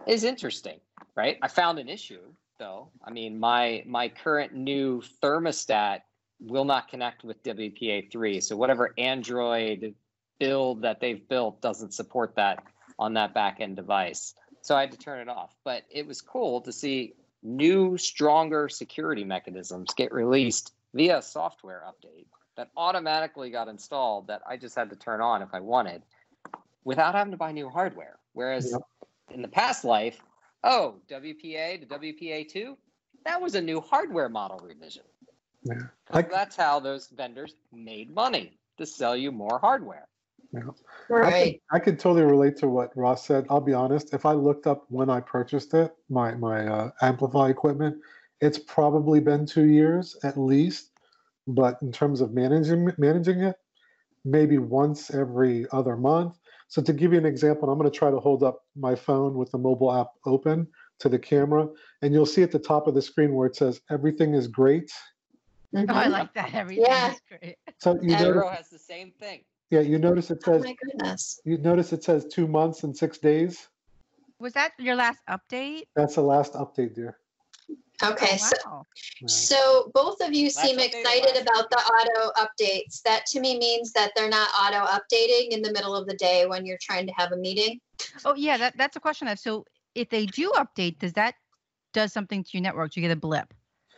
[0.06, 0.80] is interesting,
[1.16, 1.38] right?
[1.42, 2.20] I found an issue
[2.58, 2.90] though.
[3.04, 6.00] I mean, my my current new thermostat
[6.40, 9.94] will not connect with WPA3, so whatever Android
[10.38, 12.62] build that they've built doesn't support that
[12.98, 14.34] on that back end device.
[14.62, 15.54] So I had to turn it off.
[15.64, 22.26] But it was cool to see new, stronger security mechanisms get released via software update.
[22.56, 26.02] that automatically got installed that I just had to turn on if I wanted
[26.84, 28.18] without having to buy new hardware.
[28.34, 28.80] Whereas Yep.
[29.30, 30.20] in the past life,
[30.64, 32.76] oh, WPA to WPA2,
[33.24, 35.04] that was a new hardware model revision.
[35.62, 35.74] Yeah.
[36.06, 40.08] 'Cause I- that's how those vendors made money to sell you more hardware.
[40.54, 40.74] I could,
[41.08, 41.62] Right.
[41.70, 43.46] I could totally relate to what Ross said.
[43.48, 44.12] I'll be honest.
[44.12, 48.02] If I looked up when I purchased it, my my uh, AmpliFi equipment,
[48.40, 50.90] it's probably been two years at least.
[51.46, 53.56] But in terms of managing managing it,
[54.24, 56.38] maybe once every other month.
[56.68, 59.34] So to give you an example, I'm going to try to hold up my phone
[59.34, 60.68] with the mobile app open
[61.00, 61.66] to the camera,
[62.02, 64.92] and you'll see at the top of the screen where it says "Everything is great."
[65.74, 66.10] Oh, I Mhm.
[66.10, 66.54] like that.
[66.54, 67.12] Everything Yeah.
[67.12, 67.56] is great.
[67.78, 69.44] So you And- notice, Eero has the same thing.
[69.70, 71.40] yeah, you notice it Oh says my goodness.
[71.44, 73.68] you notice it says two months and six days.
[74.38, 75.84] Was that your last update?
[75.96, 77.18] That's the last update, dear.
[78.02, 78.86] Okay, Oh, so wow.
[79.20, 79.26] Yeah.
[79.28, 83.02] So both of you Last seem excited about the auto updates.
[83.02, 86.46] That to me means that they're not auto updating in the middle of the day
[86.46, 87.80] when you're trying to have a meeting.
[88.24, 89.28] Oh yeah, that, that's a question.
[89.28, 89.38] I have.
[89.38, 91.34] So if they do update, does that
[91.92, 92.92] does something to your network?
[92.92, 93.52] Do you get a blip?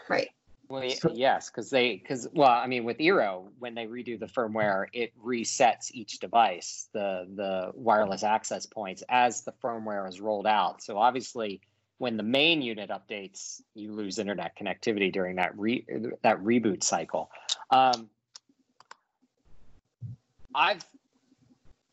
[0.08, 0.30] Right.
[0.68, 4.26] Well, So- yes, because they, because well, I mean, with Eero, when they redo the
[4.26, 10.46] firmware, it resets each device, the the wireless access points as the firmware is rolled
[10.46, 10.82] out.
[10.82, 11.60] So obviously,
[12.02, 15.86] when the main unit updates, you lose internet connectivity during that re
[16.22, 17.30] that reboot cycle.
[17.70, 18.10] Um,
[20.52, 20.84] I've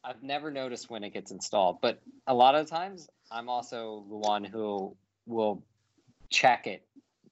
[0.04, 4.18] I've never noticed when it gets installed, but a lot of times I'm also the
[4.18, 4.96] one who
[5.28, 5.62] will
[6.32, 6.88] check it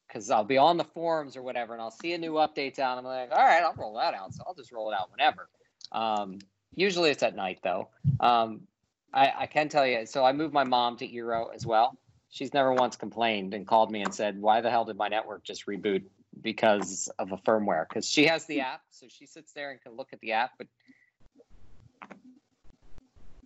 [0.07, 2.99] because I'll be on the forums or whatever, and I'll see a new update out.
[2.99, 4.35] I'm like, all right, I'll roll that out.
[4.35, 5.49] So I'll just roll it out whenever.
[5.91, 6.37] Um,
[6.75, 7.89] usually it's at night though.
[8.19, 8.67] Um,
[9.11, 10.05] I, I can tell you.
[10.05, 11.97] So I moved my mom to Eero as well.
[12.29, 15.43] She's never once complained and called me and said, "Why the hell did my network
[15.43, 16.03] just reboot
[16.41, 19.95] because of a firmware?" Because she has the app, so she sits there and can
[19.95, 20.67] look at the app, but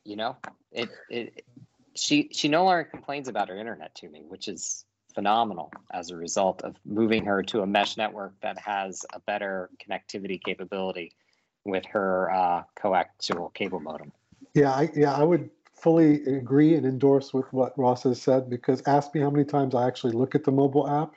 [0.03, 0.35] you know,
[0.71, 1.45] it it
[1.95, 6.15] she she no longer complains about her internet to me, which is phenomenal as a
[6.15, 11.11] result of moving her to a mesh network that has a better connectivity capability
[11.65, 14.11] with her uh, coaxial cable modem.
[14.53, 15.49] Yeah, I, yeah, I would
[15.81, 19.73] fully agree and endorse with what Ross has said because ask me how many times
[19.73, 21.15] I actually look at the mobile app.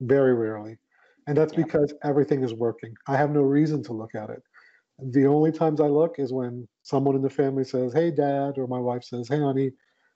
[0.00, 0.78] Very rarely.
[1.26, 1.64] And that's Yeah.
[1.64, 2.94] because everything is working.
[3.06, 4.42] I have no reason to look at it.
[4.98, 8.66] The only times I look is when someone in the family says, Hey, dad, or
[8.66, 9.72] my wife says, Hey, honey,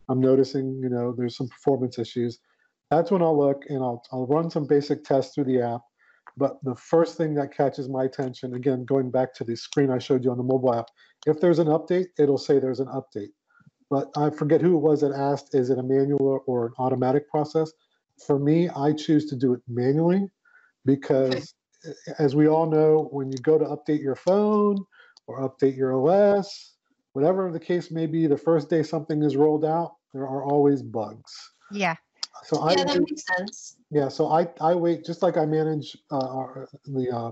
[0.09, 2.39] I'm noticing, you know, there's some performance issues.
[2.91, 5.81] That's when I'll look and I'll, I'll run some basic tests through the app.
[6.37, 9.99] But the first thing that catches my attention, again, going back to the screen I
[9.99, 10.87] showed you on the mobile app,
[11.27, 13.31] if there's an update, it'll say there's an update.
[13.95, 17.31] But I forget who it was that asked, is it a manual or an automatic
[17.31, 17.71] process?
[18.27, 20.29] For me, I choose to do it manually
[20.85, 21.55] because,
[22.19, 24.79] as we all know, when you go to update your phone
[25.29, 26.75] or update your OS,
[27.13, 30.83] whatever the case may be, the first day something is rolled out, there are always
[30.83, 31.33] bugs.
[31.71, 31.95] Yeah.
[32.43, 33.77] So I Yeah, that wait- makes sense.
[33.93, 37.31] yeah, so I, I wait, just like I manage uh, our, the, uh,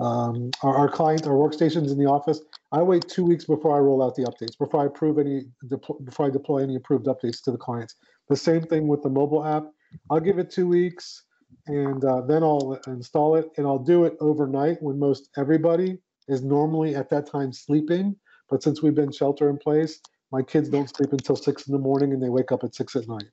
[0.00, 2.40] um, our, our client, our workstations in the office,
[2.72, 6.04] I wait two weeks before I roll out the updates, before I approve any, deplo-
[6.04, 7.96] before I deploy any approved updates to the clients.
[8.28, 9.64] The same thing with the mobile app.
[10.10, 11.24] I'll give it two weeks
[11.66, 16.42] and uh, then I'll install it and I'll do it overnight when most everybody is
[16.42, 18.14] normally at that time sleeping.
[18.50, 19.98] But since we've been shelter in place,
[20.30, 22.94] my kids don't sleep until six in the morning and they wake up at six
[22.96, 23.24] at night.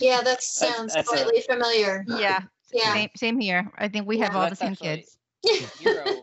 [0.00, 2.04] Yeah, that sounds that's a- slightly familiar.
[2.08, 2.40] Yeah.
[2.72, 2.94] Yeah.
[2.94, 3.70] Same, same here.
[3.78, 4.38] I think we have Yeah.
[4.40, 5.16] all the same actually- kids.
[5.46, 6.22] Eero,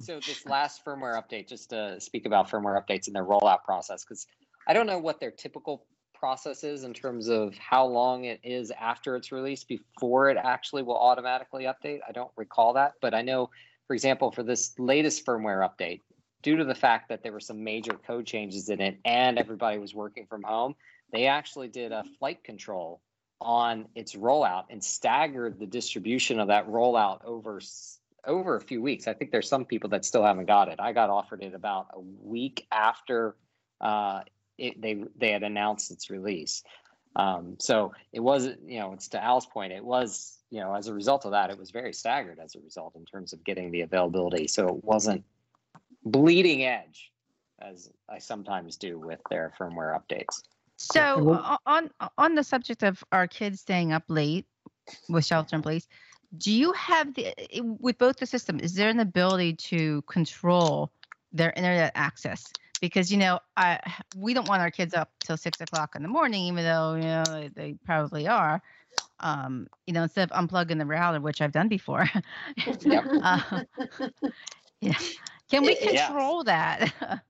[0.00, 4.04] so this last firmware update, just to speak about firmware updates and their rollout process,
[4.04, 4.26] because
[4.66, 8.72] I don't know what their typical process is in terms of how long it is
[8.72, 12.00] after it's released before it actually will automatically update.
[12.08, 13.50] I don't recall that, but I know,
[13.86, 16.00] for example, for this latest firmware update,
[16.42, 19.78] due to the fact that there were some major code changes in it and everybody
[19.78, 20.74] was working from home,
[21.12, 23.00] they actually did a flight control
[23.40, 27.60] on its rollout and staggered the distribution of that rollout over
[28.28, 29.08] over a few weeks.
[29.08, 30.78] I think there's some people that still haven't got it.
[30.78, 33.34] I got offered it about a week after
[33.80, 34.20] uh,
[34.58, 36.62] it, they they had announced its release.
[37.16, 39.72] Um, so it wasn't, you know, it's to Al's point.
[39.72, 42.60] It was, you know, as a result of that, it was very staggered as a
[42.60, 44.46] result in terms of getting the availability.
[44.46, 45.24] So it wasn't
[46.04, 47.10] bleeding edge,
[47.60, 50.42] as I sometimes do with their firmware updates.
[50.76, 54.46] So on on the subject of our kids staying up late
[55.08, 55.88] with shelter in place,
[56.36, 57.34] do you have the
[57.80, 58.60] with both the system?
[58.60, 60.90] Is there an ability to control
[61.32, 62.52] their internet access?
[62.80, 63.80] Because you know, I
[64.16, 67.02] we don't want our kids up till six o'clock in the morning, even though you
[67.02, 68.62] know they, they probably are.
[69.20, 72.08] Um, you know, instead of unplugging the router, which I've done before.
[73.22, 73.64] uh,
[74.80, 74.98] Yeah.
[75.50, 76.06] Can we It- it- Yeah.
[76.06, 77.22] control that?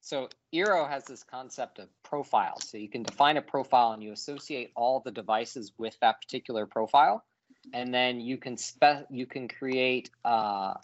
[0.00, 2.60] So Eero has this concept of profile.
[2.60, 6.66] So you can define a profile and you associate all the devices with that particular
[6.66, 7.24] profile,
[7.72, 10.10] and then you can spe- you can create.
[10.24, 10.74] Uh,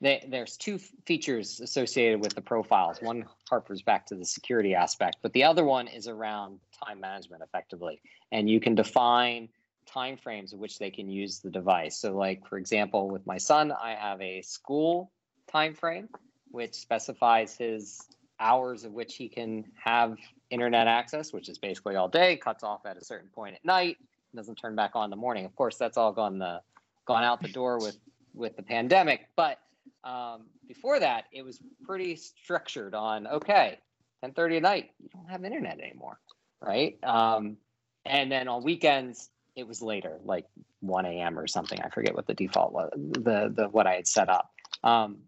[0.00, 3.00] there's two features associated with the profiles.
[3.00, 7.42] One harpers back to the security aspect, but the other one is around time management,
[7.42, 8.02] effectively.
[8.30, 9.48] And you can define
[9.86, 11.96] time frames in which they can use the device.
[11.98, 15.10] So, like for example, with my son, I have a school
[15.50, 16.08] time frame
[16.50, 18.00] which specifies his
[18.38, 20.16] hours of which he can have
[20.50, 23.96] internet access, which is basically all day, cuts off at a certain point at night,
[24.36, 25.44] doesn't turn back on in the morning.
[25.44, 26.60] Of course, that's all gone the
[27.06, 27.98] gone out the door with
[28.34, 29.28] with the pandemic.
[29.36, 29.58] But
[30.02, 33.78] um, before that, it was pretty structured on okay,
[34.24, 36.18] 10:30 at night, you don't have internet anymore,
[36.60, 36.98] right?
[37.04, 37.56] Um,
[38.04, 40.46] and then on weekends, it was later, like
[40.80, 41.38] 1 a.m.
[41.38, 41.80] or something.
[41.80, 44.50] I forget what the default was, the the what I had set up.
[44.82, 45.18] Um,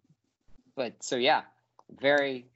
[0.75, 1.43] but so yeah,
[2.01, 2.47] very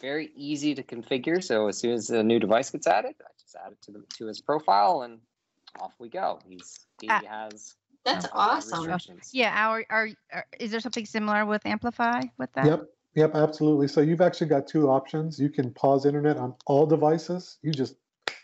[0.00, 1.42] very easy to configure.
[1.42, 4.04] So as soon as a new device gets added, I just add it to the
[4.18, 5.18] to his profile and
[5.80, 6.40] off we go.
[6.46, 7.22] He's he Ah.
[7.28, 8.98] has That's no awesome.
[9.32, 9.54] yeah.
[9.54, 12.66] Our, our, our, is there something similar with AmpliFi with that?
[12.66, 13.88] Yep, yep, absolutely.
[13.88, 15.38] So you've actually got two options.
[15.38, 17.58] You can pause internet on all devices.
[17.62, 17.96] You just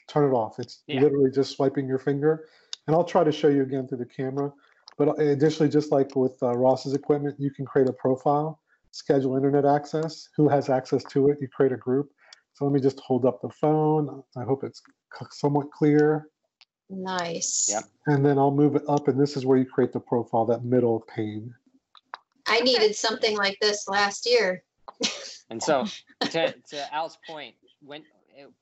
[0.09, 0.59] turn it off.
[0.59, 1.03] It's Yeah.
[1.03, 2.47] literally just swiping your finger.
[2.87, 4.53] And I'll try to show you again through the camera.
[4.99, 9.65] But additionally, just like with uh, Ross's equipment, you can create a profile, schedule internet
[9.65, 10.29] access.
[10.37, 11.39] Who has access to it?
[11.41, 12.13] You create a group.
[12.53, 14.23] So let me just hold up the phone.
[14.37, 14.83] I hope it's
[15.31, 16.29] somewhat clear.
[16.95, 17.69] Nice.
[17.71, 17.85] Yep.
[18.07, 20.65] And then I'll move it up, and this is where you create the profile, that
[20.65, 21.55] middle pane.
[22.47, 24.63] I needed something like this last year.
[25.51, 25.87] And so
[26.31, 28.03] to, to Al's point, when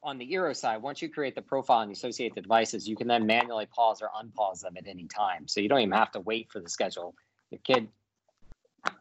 [0.02, 2.96] on the Eero side, once you create the profile and you associate the devices, you
[2.96, 5.48] can then manually pause or unpause them at any time.
[5.48, 7.14] So you don't even have to wait for the schedule.
[7.50, 7.88] Your kid.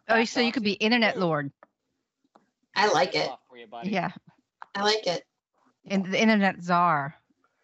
[0.07, 1.51] Oh, so you could be internet lord.
[2.75, 3.29] I like it.
[3.49, 3.91] For you, buddy.
[3.91, 4.11] Yeah.
[4.75, 5.25] I like it.
[5.85, 7.15] And the internet czar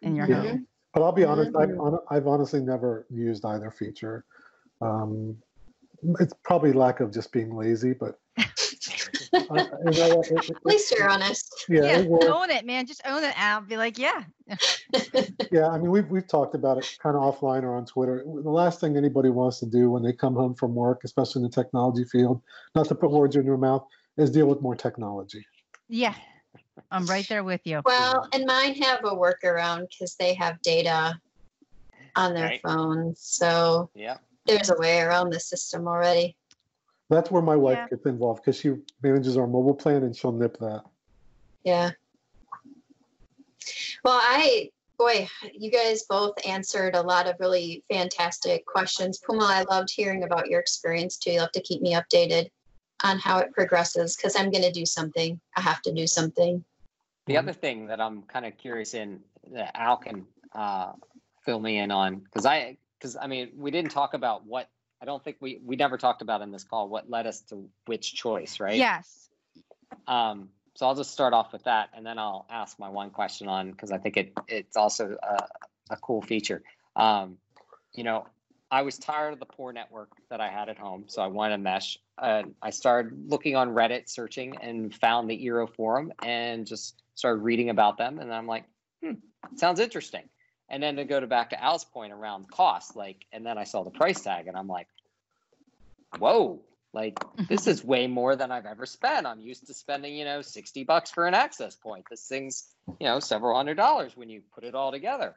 [0.02, 0.42] in your Yeah.
[0.42, 0.66] home.
[0.94, 1.76] But I'll be honest, I've.
[2.10, 4.24] I've honestly never used either feature.
[4.80, 5.36] Um,
[6.20, 8.44] it's probably lack of just being lazy, but I-
[9.32, 11.66] you know what, it- it- At least you're honest.
[11.68, 11.98] yeah, Yeah.
[11.98, 12.08] it.
[12.30, 12.86] Own it, man.
[12.86, 13.60] Just own it, Al.
[13.60, 14.22] Be like, yeah.
[15.52, 15.68] yeah.
[15.68, 18.22] I mean, we've we've talked about it kind of offline or on Twitter.
[18.24, 21.44] The last thing anybody wants to do when they come home from work, especially in
[21.44, 22.40] the technology field,
[22.74, 23.84] not to put words in your mouth,
[24.16, 25.44] is deal with more technology.
[25.88, 26.14] Yeah.
[26.90, 27.82] I'm right there with you.
[27.84, 31.20] Well, and mine have a workaround because they have data
[32.16, 32.60] on their Right.
[32.62, 33.20] phones.
[33.20, 34.18] So Yeah.
[34.46, 36.36] there's a way around the system already.
[37.10, 37.88] That's where my wife Yeah.
[37.88, 40.84] gets involved because she manages our mobile plan and she'll nip that.
[41.64, 41.92] Yeah.
[44.04, 49.18] Well, I, boy, you guys both answered a lot of really fantastic questions.
[49.18, 51.32] Puma, I loved hearing about your experience too.
[51.32, 52.50] You'll have to keep me updated
[53.04, 55.40] on how it progresses because I'm going to do something.
[55.56, 56.64] I have to do something.
[57.28, 59.20] The other thing that I'm kind of curious in
[59.52, 60.92] that Al can uh,
[61.44, 64.68] fill me in on because I because I mean we didn't talk about what
[65.00, 67.68] I don't think we we never talked about in this call what led us to
[67.86, 69.28] which choice right Yes.
[70.06, 73.48] um so I'll just start off with that and then I'll ask my one question
[73.48, 75.46] on because I think it it's also a,
[75.90, 76.62] a cool feature
[76.96, 77.38] um
[77.94, 78.26] you know
[78.70, 81.60] I was tired of the poor network that I had at home so I wanted
[81.60, 87.00] mesh uh, I started looking on Reddit searching and found the Eero forum and just
[87.18, 88.64] started reading about them and I'm like
[89.02, 89.12] hmm,
[89.56, 90.28] sounds interesting.
[90.68, 93.64] And then to go to back to Al's point around cost, like, and then I
[93.64, 94.88] saw the price tag and I'm like,
[96.18, 96.60] whoa,
[96.92, 99.26] like this is way more than I've ever spent.
[99.26, 102.04] I'm used to spending, you know, 60 bucks for an access point.
[102.10, 102.66] This thing's,
[103.00, 105.34] you know, several hundred dollars when you put it all together.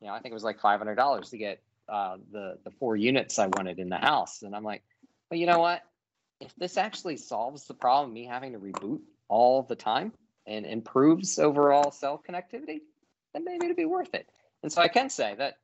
[0.00, 3.38] You know, I think it was like $500 to get uh, the, the four units
[3.38, 4.42] I wanted in the house.
[4.42, 4.82] And I'm like,
[5.30, 5.82] well, you know what?
[6.40, 10.12] If this actually solves the problem, me having to reboot all the time
[10.46, 12.80] and improves overall cell connectivity,
[13.32, 14.28] then maybe it'd be worth it.
[14.62, 15.58] And so I can say that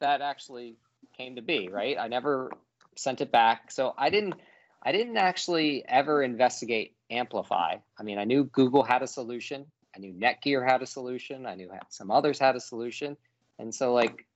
[0.00, 0.76] that actually
[1.16, 1.96] came to be, right?
[1.98, 2.50] I never
[2.96, 3.70] sent it back.
[3.70, 4.34] So I didn't
[4.82, 7.80] I didn't actually ever investigate AmpliFi.
[7.98, 9.66] I mean, I knew Google had a solution.
[9.94, 11.44] I knew Netgear had a solution.
[11.44, 13.16] I knew some others had a solution.
[13.58, 14.26] And so like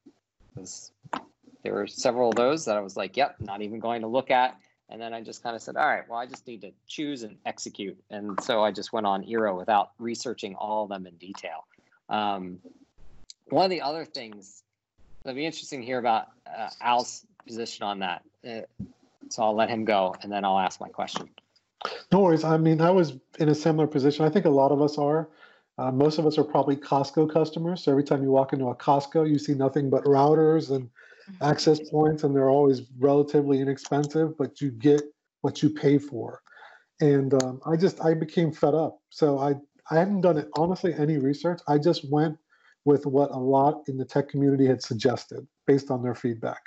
[0.55, 0.92] was,
[1.62, 4.30] there were several of those that I was like, yep, not even going to look
[4.30, 4.59] at.
[4.91, 7.22] And then I just kind of said, all right, well, I just need to choose
[7.22, 7.99] and execute.
[8.11, 11.66] And so I just went on Eero without researching all of them in detail.
[12.09, 12.59] Um,
[13.49, 14.62] one of the other things
[15.22, 18.22] that'd be interesting to hear about uh, Al's position on that.
[18.47, 18.61] Uh,
[19.30, 21.30] so I'll let him go, and then I'll ask my question.
[22.12, 22.45] No worries.
[22.45, 24.24] I mean, I was in a similar position.
[24.24, 25.28] I think a lot of us are.
[25.76, 27.82] Uh, most of us are probably Costco customers.
[27.82, 30.89] So every time you walk into a Costco, you see nothing but routers and
[31.43, 35.03] access points, and they're always relatively inexpensive, but you get
[35.43, 36.41] what you pay for.
[37.01, 38.99] and um, I just I became fed up.
[39.11, 39.55] So I
[39.91, 41.61] I hadn't done it honestly any research.
[41.68, 42.37] I just went
[42.85, 46.62] with what a lot in the tech community had suggested based on their feedback.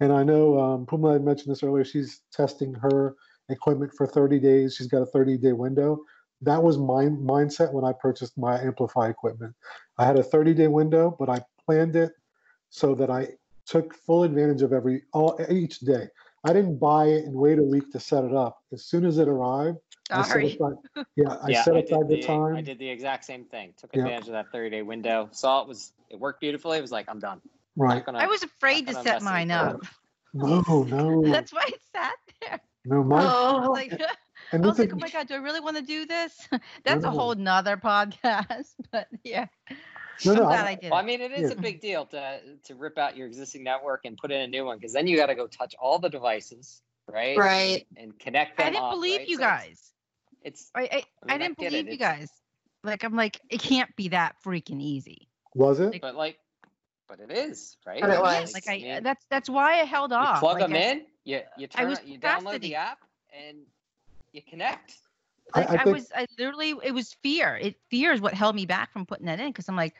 [0.00, 1.84] And I know um, Puma had mentioned this earlier.
[1.84, 3.14] She's testing her
[3.48, 4.74] equipment for 30 days.
[4.76, 5.98] She's got a 30 day window.
[6.42, 9.54] That was my mindset when I purchased my AmpliFi equipment.
[9.98, 12.12] I had a 30 day window, but I planned it
[12.70, 13.28] so that I
[13.66, 16.08] took full advantage of every all each day.
[16.44, 18.58] I didn't buy it and wait a week to set it up.
[18.72, 19.78] As soon as it arrived,
[20.10, 20.72] I ah, set aside,
[21.16, 22.56] yeah, I yeah, set I aside did the time.
[22.56, 23.72] I did the exact same thing.
[23.78, 24.02] Took Yeah.
[24.02, 25.28] advantage of that 30 day window.
[25.32, 26.76] Saw it was it worked beautifully.
[26.78, 27.40] It was like I'm done.
[27.76, 27.96] Right.
[27.96, 29.80] Not gonna- I was afraid to set mine up.
[30.34, 32.12] No, no, That's why it sat
[32.42, 32.60] there.
[32.84, 33.02] no.
[33.02, 33.92] Mine, I was Oh, like,
[34.52, 36.46] I was like, is, oh my god, do I really want to do this?
[36.84, 38.74] That's a whole nother podcast.
[38.92, 39.46] But yeah,
[40.24, 40.44] no, I'm no.
[40.44, 40.90] glad I- I did.
[40.90, 44.02] Well, I mean, it is a big deal to to rip out your existing network
[44.04, 46.08] and put in a new one because then you got to go touch all the
[46.08, 47.38] devices, right?
[47.38, 47.86] right.
[47.96, 48.66] And connect them.
[48.66, 49.28] I didn't up, believe right?
[49.28, 49.92] you So guys.
[50.42, 52.30] It's, I I, I mean, I I didn't get it, believe you guys.
[52.82, 55.28] Like I'm like, it can't be that freaking easy.
[55.54, 56.00] was it?
[56.00, 56.38] but like,
[57.08, 58.00] but it is, right?
[58.00, 58.52] But it was.
[58.52, 60.40] Like I, mean, that's that's why I held you off.
[60.40, 62.98] plug like them I, in, you you I turn was it, you download the app,
[63.32, 63.58] and
[64.32, 64.96] you connect.
[65.52, 67.56] I- Like I I, think- was, I literally, it was fear.
[67.56, 69.94] It fear is what held me back from putting that in because I'm like,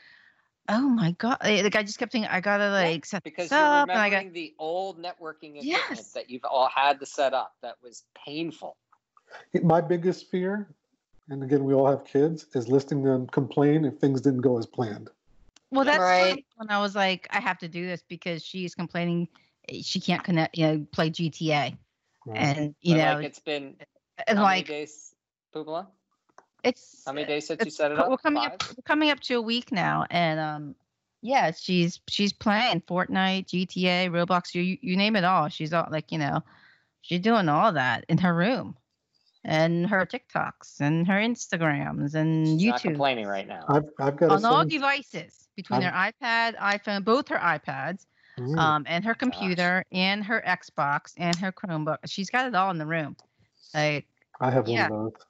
[0.69, 3.59] oh my god, eh, like I just kept thinking I gotta like set Because this
[3.59, 6.13] you're up, and I remembering got the old networking equipment Yes.
[6.13, 7.55] that you've all had to set up.
[7.63, 8.77] That was painful.
[9.63, 10.69] My biggest fear,
[11.29, 14.57] and again, we all have kids, is listening to them complain if things didn't go
[14.59, 15.11] as planned.
[15.71, 16.35] well, that's Right.
[16.57, 19.29] when- when I was like, I have to do this because she's complaining
[19.69, 21.77] eh, she can't connect, you know, play GTA,
[22.27, 22.37] Right?
[22.39, 23.77] and you But, know, like it's been
[24.29, 25.14] and like many days,
[25.55, 25.87] Pupila?
[26.63, 28.09] it's How many days since you set it up?
[28.09, 28.53] we're coming Five?
[28.55, 30.75] up we're coming up to a week now and um
[31.23, 36.11] yeah she's she's playing fortnite gta roblox you you name it all she's all like
[36.11, 36.41] you know
[37.03, 38.77] she's doing all that in her room
[39.45, 43.65] and her tiktoks and her instagrams and She's not youtube complaining right now.
[43.69, 47.37] I've, I've got a on all seven- devices between I'm- her ipad iphone both her
[47.39, 48.59] ipads Mm.
[48.59, 49.21] um and her gosh.
[49.21, 53.17] computer and her xbox and her chromebook she's got it all in the room
[53.73, 54.09] like
[54.41, 54.89] I have yeah.
[54.89, 55.23] one of those.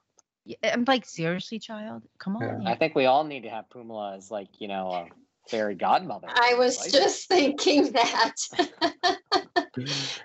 [0.46, 2.54] Y- i'm like seriously child come Yeah.
[2.56, 5.06] on I think we all need to have Phoummala as like you know a
[5.48, 6.28] fairy godmother.
[6.30, 6.92] I was device.
[6.92, 8.34] just thinking that.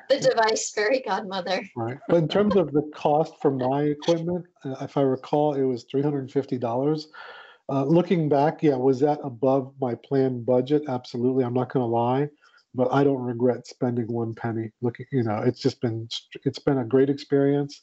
[0.09, 1.61] the device fairy godmother.
[1.75, 1.97] Right.
[2.07, 5.83] But in terms of the cost for my equipment, uh, if I recall, it was
[5.83, 7.07] three hundred and fifty dollars.
[7.67, 10.83] Uh, looking back, yeah, was that above my planned budget?
[10.87, 11.43] Absolutely.
[11.43, 12.27] I'm not going to lie,
[12.73, 14.71] but I don't regret spending one penny.
[14.81, 16.07] Looking, you know, it's just been
[16.45, 17.81] it's been a great experience.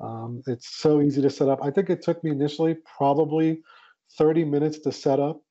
[0.00, 1.60] Um, it's so easy to set up.
[1.62, 3.62] I think it took me initially probably
[4.16, 5.42] thirty minutes to set up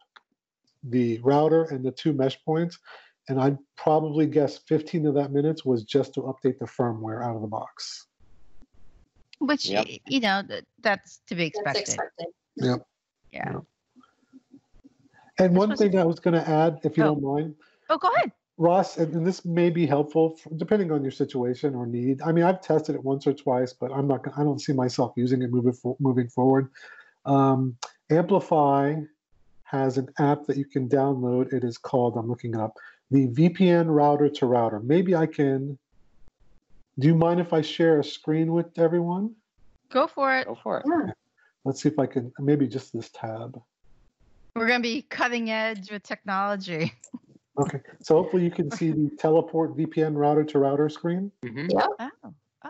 [0.84, 2.80] the router and the two mesh points,
[3.28, 7.36] and I'd probably guess 15 of that minutes was just to update the firmware out
[7.36, 8.08] of the box.
[9.40, 9.88] Which Yep.
[10.08, 12.28] you know th- that's to be That's expected.
[12.56, 12.86] expected.
[13.34, 13.60] Yeah.
[15.38, 17.08] And one was- thing I was going to add, if you Oh.
[17.16, 17.56] don't mind,
[17.90, 18.32] Oh, go ahead.
[18.60, 22.22] Ross, and, and this may be helpful f- depending on your situation or need.
[22.22, 24.22] I mean, I've tested it once or twice, but I'm not.
[24.24, 26.70] gonna- I don't see myself using it moving moving forward.
[27.26, 27.78] Um,
[28.12, 29.08] AmpliFi
[29.64, 31.54] has an app that you can download.
[31.54, 32.18] It is called.
[32.18, 32.76] I'm looking it up.
[33.12, 34.82] The VPN router to router.
[34.82, 35.78] Maybe I can.
[37.00, 39.36] Do you mind if I share a screen with everyone?
[39.90, 40.48] Go for it.
[40.48, 40.86] Go for it.
[40.86, 41.14] Yeah.
[41.64, 42.34] Let's see if I can.
[42.40, 43.58] Maybe just this tab.
[44.58, 46.92] We're gonna be cutting edge with technology.
[47.60, 47.80] Okay.
[48.02, 51.32] So hopefully you can see the teleport VPN router to router screen.
[51.44, 51.70] Mhm.
[51.74, 52.10] Oh.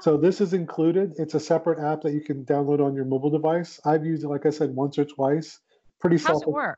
[0.02, 1.14] So this is included.
[1.18, 3.80] It's a separate app that you can download on your mobile device.
[3.86, 5.60] I've used it, like I said, once or twice.
[6.00, 6.44] Pretty How's self.
[6.44, 6.78] it work?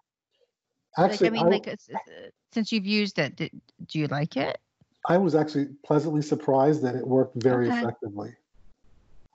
[0.98, 3.52] Actually, like, I mean, I, like, it's, it's, uh, since you've used it, did,
[3.86, 4.60] do you like it?
[5.08, 7.78] I was actually pleasantly surprised that it worked very Okay.
[7.80, 8.36] effectively.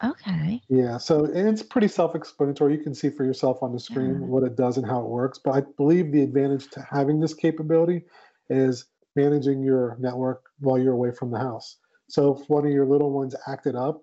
[0.02, 0.62] Okay.
[0.68, 0.98] Yeah.
[0.98, 2.76] So and it's pretty self-explanatory.
[2.76, 4.26] You can see for yourself on the screen Yeah.
[4.26, 5.38] what it does and how it works.
[5.38, 8.04] But I believe the advantage to having this capability
[8.48, 11.78] is managing your network while you're away from the house.
[12.08, 14.02] So if one of your little ones acted up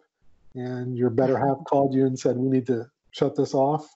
[0.56, 3.88] and your better half called you and said, "We need to shut this off,"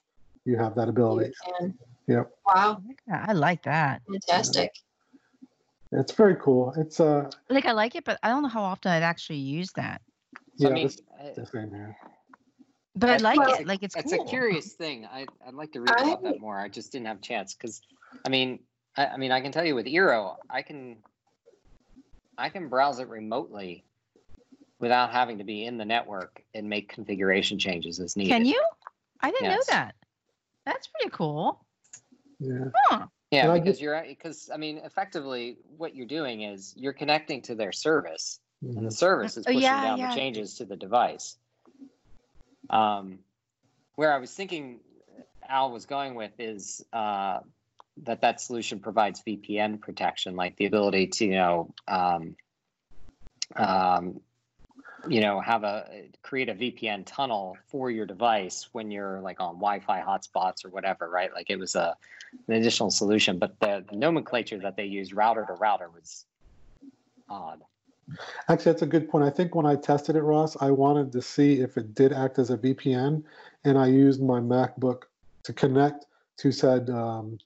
[0.44, 1.32] you have that ability.
[1.46, 1.74] You can.
[2.06, 2.30] Yep.
[2.46, 2.82] Wow.
[3.12, 4.00] I like that.
[4.10, 4.72] Fantastic.
[5.92, 6.74] It's very cool.
[6.76, 9.72] It's uh Like, I like it, but I don't know how often I'd actually use
[9.72, 10.00] that.
[10.56, 11.02] So, yeah, I mean, this-
[11.34, 11.96] the same here.
[12.94, 13.66] But I like well, it.
[13.66, 14.26] Like, it's it's cool.
[14.26, 15.06] a curious thing.
[15.06, 16.58] I, I'd like to read about I- that more.
[16.58, 17.80] I just didn't have a chance because,
[18.26, 18.58] I mean,
[18.98, 20.96] I, I mean, I can tell you with Eero, I can,
[22.36, 23.84] I can browse it remotely
[24.80, 28.30] without having to be in the network and make configuration changes as needed.
[28.30, 28.62] Can you?
[29.20, 29.68] I didn't Yes.
[29.68, 29.94] know that.
[30.66, 31.64] That's pretty cool.
[32.40, 32.64] Yeah.
[32.74, 33.06] Huh.
[33.30, 36.92] Yeah, And I because get- you're because I mean, effectively, what you're doing is you're
[36.92, 38.92] connecting to their service, and the Mhm.
[38.92, 40.08] service is Oh, pushing yeah, down yeah.
[40.08, 41.36] the changes to the device.
[42.70, 43.18] Um,
[43.96, 44.80] where I was thinking
[45.46, 47.40] Al was going with is uh,
[48.04, 52.36] that that solution provides VPN protection, like the ability to you know um,
[53.56, 54.20] um,
[55.08, 59.54] you know have a create a VPN tunnel for your device when you're like on
[59.54, 61.32] Wi-Fi hotspots or whatever, right?
[61.32, 61.96] Like it was a
[62.46, 66.26] an additional solution, but the, the nomenclature that they used, router to router, was
[67.28, 67.62] odd.
[68.48, 69.24] Actually, that's a good point.
[69.24, 72.38] I think when I tested it, Ross, I wanted to see if it did act
[72.38, 73.22] as a VPN,
[73.64, 75.04] and I used my MacBook
[75.44, 76.06] to connect
[76.38, 77.38] to said um,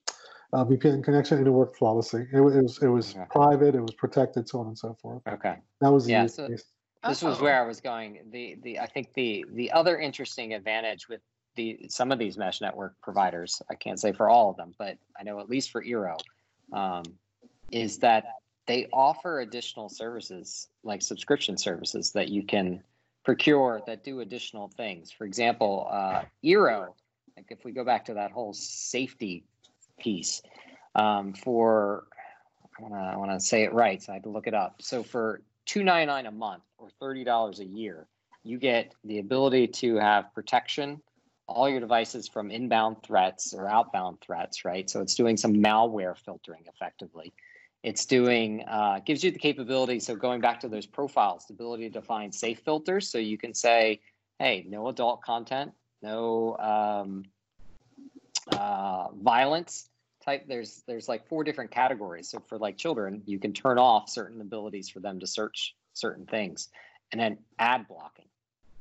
[0.52, 2.26] uh, VPN connection, and it worked flawlessly.
[2.32, 3.24] It, was it was, it was Okay.
[3.30, 5.22] private, it was protected, so on and so forth.
[5.26, 5.56] Okay.
[5.80, 6.64] That was the Yeah, use so- case.
[7.08, 8.20] this was where I was going.
[8.30, 11.20] The the I think the the other interesting advantage with
[11.56, 14.98] the some of these mesh network providers, I can't say for all of them, but
[15.18, 16.18] I know at least for Eero,
[16.72, 17.02] um,
[17.70, 18.24] is that
[18.66, 22.82] they offer additional services like subscription services that you can
[23.24, 25.10] procure that do additional things.
[25.10, 26.94] For example, uh, Eero,
[27.36, 29.44] like if we go back to that whole safety
[29.98, 30.42] piece,
[30.94, 32.06] um, for
[32.82, 34.82] I want to say it right, so I had to look it up.
[34.82, 38.06] So for two ninety nine a month or thirty dollars a year,
[38.42, 41.00] you get the ability to have protection
[41.46, 44.88] all your devices from inbound threats or outbound threats, right?
[44.88, 47.32] So it's doing some malware filtering effectively.
[47.82, 49.98] It's doing uh, gives you the capability.
[50.00, 53.54] So going back to those profiles, the ability to define safe filters, so you can
[53.54, 54.00] say,
[54.38, 57.24] hey, no adult content, no um,
[58.50, 59.88] uh, violence
[60.24, 62.28] type there's there's like four different categories.
[62.28, 66.26] So for like children you can turn off certain abilities for them to search certain
[66.26, 66.68] things.
[67.10, 68.28] And then ad blocking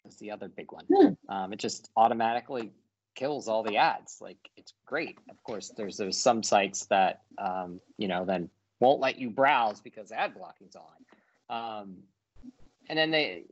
[0.07, 0.85] is the other big one.
[0.93, 1.33] Hmm.
[1.33, 2.71] um, it just automatically
[3.15, 4.17] kills all the ads.
[4.21, 5.17] Like it's great.
[5.29, 8.49] Of course there's there's some sites that um, you know then
[8.79, 10.91] won't let you browse because ad blocking's on.
[11.49, 11.97] Um,
[12.89, 13.45] and then they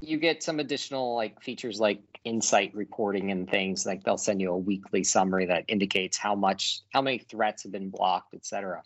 [0.00, 4.50] you get some additional like features like insight reporting and things like they'll send you
[4.50, 8.82] a weekly summary that indicates how much how many threats have been blocked etc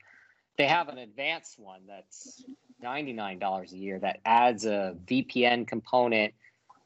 [0.56, 2.44] they have an advanced one that's
[2.82, 6.32] $99 a year that adds a vpn component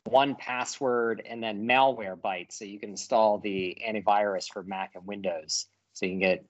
[0.08, 5.66] 1Password and then Malwarebytes so you can install the antivirus for mac and windows.
[5.92, 6.44] So you can get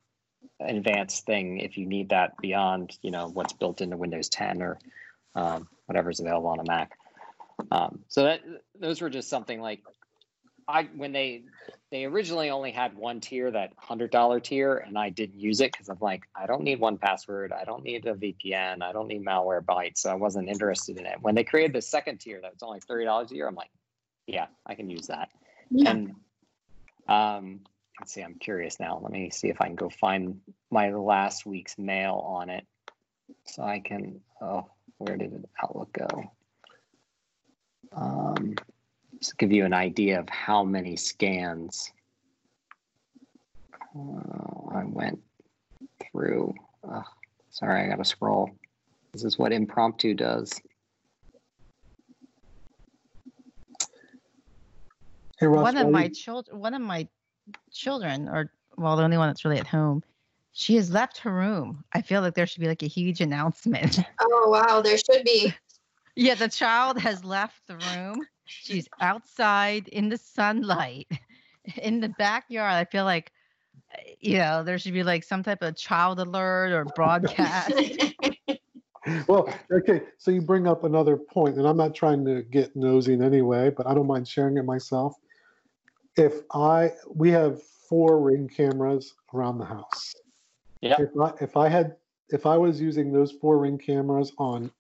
[0.61, 4.63] an advanced thing if you need that beyond you know what's built into windows 10
[4.63, 4.79] or
[5.35, 6.97] um, whatever's available on a mac
[7.71, 8.41] um, so that
[8.79, 9.83] those were just something like
[10.67, 11.45] I when they
[11.91, 15.73] they originally only had one tier, that hundred dollar tier, and I didn't use it
[15.73, 19.25] because I'm like, I don't need 1Password, I don't need a VPN, I don't need
[19.25, 21.17] Malwarebytes, so I wasn't interested in it.
[21.23, 23.71] When they created the second tier that was only thirty dollars a year, I'm like,
[24.27, 25.31] yeah, I can use that.
[25.71, 25.91] Yeah.
[25.91, 26.15] And
[27.09, 27.61] um,
[27.99, 29.01] let's see, I'm curious now.
[29.03, 30.41] Let me see if I can go find
[30.71, 32.67] my last week's mail on it,
[33.47, 34.21] so I can.
[34.43, 34.67] Oh,
[34.99, 36.31] where did Outlook go?
[37.93, 38.55] Um,
[39.19, 41.93] just to give you an idea of how many scans
[43.97, 45.21] uh, I went
[46.13, 46.55] through.
[46.89, 47.05] Ugh,
[47.51, 48.51] sorry, I got to scroll.
[49.13, 50.61] This is what impromptu does.
[55.41, 57.09] Hey, Ross, one of my you- children one of my
[57.73, 60.03] children or well the only one that's really at home
[60.53, 64.01] she has left her room i feel like there should be like a huge announcement
[64.21, 65.55] Oh wow, there should be.
[66.19, 71.07] Yeah the child has left the room she's outside in the sunlight
[71.83, 73.33] in the backyard i feel like
[74.21, 77.73] you know there should be like some type of child alert or broadcast
[79.29, 83.15] well, okay, so you bring up another point, and I'm not trying to get nosy
[83.15, 85.15] in any way, but I don't mind sharing it myself.
[86.17, 90.15] If I, we have four ring cameras around the house.
[90.81, 90.97] Yeah.
[90.99, 91.97] If I, if I had,
[92.29, 94.71] if I was using those four ring cameras on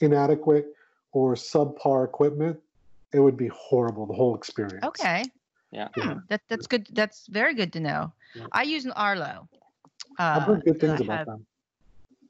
[0.00, 0.74] inadequate
[1.12, 2.58] or subpar equipment,
[3.12, 4.84] it would be horrible, the whole experience.
[4.84, 5.24] okay
[5.72, 5.88] Yeah.
[5.96, 8.46] Hmm, that, that's good that's very good to know Yeah.
[8.52, 9.48] i use an arlo
[10.18, 11.46] I've uh, heard good and I things about have- them.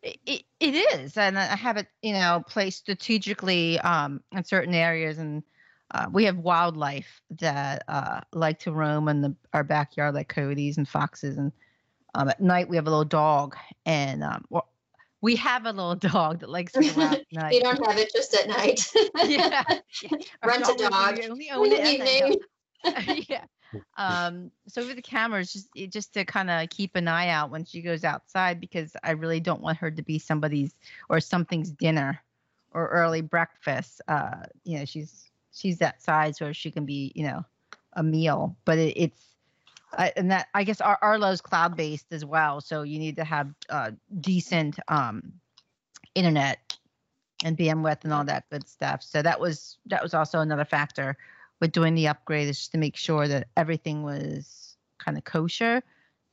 [0.03, 4.73] It, it, it is, and I have it, you know, placed strategically um, in certain
[4.75, 5.43] areas, and
[5.91, 10.79] uh, we have wildlife that uh, like to roam in the, our backyard, like coyotes
[10.79, 11.53] and foxes, and
[12.15, 14.70] um, at night we have a little dog, and um, well,
[15.21, 17.55] we have a little dog that likes to go out at night.
[17.55, 18.81] you don't have it just at night.
[19.27, 19.63] yeah,
[20.45, 23.27] Rent a dog We only in own the it evening.
[23.29, 23.45] yeah.
[23.97, 27.65] Um, so with the cameras, just just to kind of keep an eye out when
[27.65, 30.75] she goes outside because I really don't want her to be somebody's
[31.09, 32.21] or something's dinner
[32.73, 34.01] or early breakfast.
[34.09, 37.45] Uh, you know, she's she's that size where she can be, you know,
[37.95, 38.57] a meal.
[38.65, 39.30] But it, it's
[39.97, 43.25] I, and that I guess our Arlo's cloud based as well, so you need to
[43.25, 45.33] have uh, decent um,
[46.15, 46.77] internet
[47.45, 49.03] and bandwidth and all that good stuff.
[49.03, 51.17] So that was that was also another factor
[51.61, 55.83] with doing the upgrade is just to make sure that everything was kind of kosher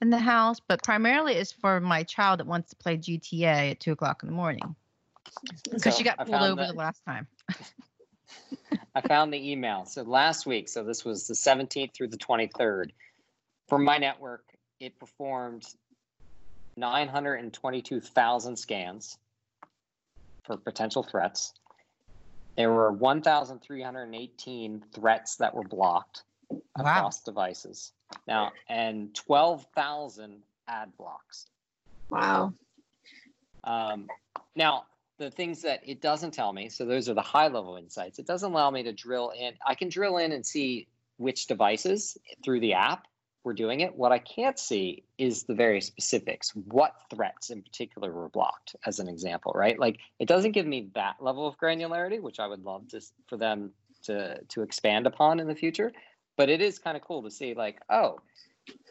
[0.01, 0.59] in the house.
[0.59, 4.29] But primarily, it's for my child that wants to play GTA at two o'clock in
[4.29, 4.75] the morning
[5.71, 7.27] because So she got pulled over that- the last time.
[8.95, 9.85] I found the email.
[9.85, 12.89] So last week, so this was the 17th through the 23rd,
[13.67, 14.43] for my network,
[14.79, 15.65] it performed
[16.77, 19.17] 922,000 scans
[20.45, 21.53] for potential threats.
[22.55, 26.59] There were 1,318 threats that were blocked Wow.
[26.77, 27.91] across devices.
[28.25, 31.47] Now, and 12,000 ad blocks.
[32.09, 32.53] Wow.
[33.63, 34.07] Um,
[34.55, 34.85] now,
[35.17, 38.19] the things that it doesn't tell me, so those are the high level insights.
[38.19, 39.55] It doesn't allow me to drill in.
[39.65, 40.87] I can drill in and see
[41.17, 43.07] which devices through the app
[43.47, 43.95] were doing it.
[43.95, 46.51] What I can't see is the very specifics.
[46.53, 49.79] What threats in particular were blocked, as an example, right?
[49.79, 53.37] Like it doesn't give me that level of granularity, which I would love to for
[53.37, 53.71] them
[54.03, 55.93] to to expand upon in the future.
[56.35, 58.19] But it is kind of cool to see, like, oh,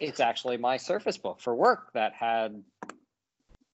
[0.00, 2.64] it's actually my Surface Book for work that had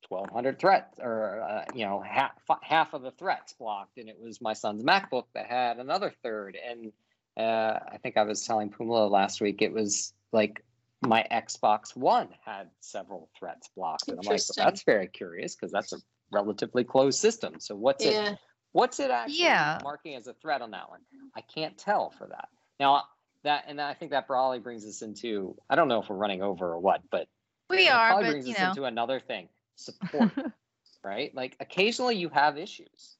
[0.08, 4.42] 1200 threats or uh, you know half, half of the threats blocked and it was
[4.42, 6.92] my son's macbook that had another third and
[7.38, 10.62] uh, i think i was telling Phoummala last week it was like
[11.02, 14.08] my xbox one had several threats blocked.
[14.08, 15.98] And i'm like well, that's very curious because that's a
[16.30, 17.54] relatively closed system.
[17.58, 18.38] So what's it
[18.72, 19.78] what's it actually Yeah.
[19.82, 21.00] marking as a threat on that one?
[21.36, 22.48] I can't tell for that.
[22.80, 23.04] Now
[23.44, 26.42] that and i think that probably brings us into i don't know if we're running
[26.42, 27.26] over or what but
[27.68, 28.68] We are, probably but brings you us know.
[28.68, 30.30] into another thing support
[31.04, 31.34] right?
[31.34, 33.16] Like occasionally you have issues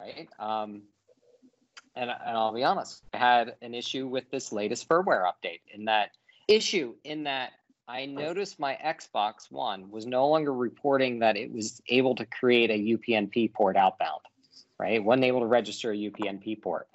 [0.00, 0.28] right?
[0.38, 0.82] Um
[1.96, 5.84] and, and i'll be honest i had an issue with this latest firmware update in
[5.84, 6.10] that
[6.48, 7.52] issue in that
[7.88, 12.70] i noticed my xbox one was no longer reporting that it was able to create
[12.70, 14.20] a upnp port outbound
[14.78, 16.88] right it wasn't able to register a upnp port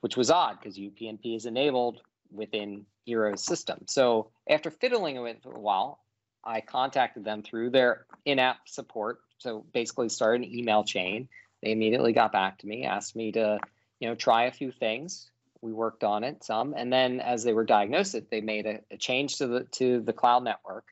[0.00, 2.00] which was odd because upnp is enabled
[2.30, 6.00] within Eero's system so after fiddling with it for a while
[6.44, 9.20] I contacted them through their in-app support.
[9.38, 11.28] So basically started an email chain.
[11.62, 13.58] They immediately got back to me, asked me to,
[13.98, 15.30] you know, try a few things.
[15.64, 18.80] We worked on it some, and then as they were diagnosed, it they made a,
[18.90, 20.84] a change to the to the cloud network.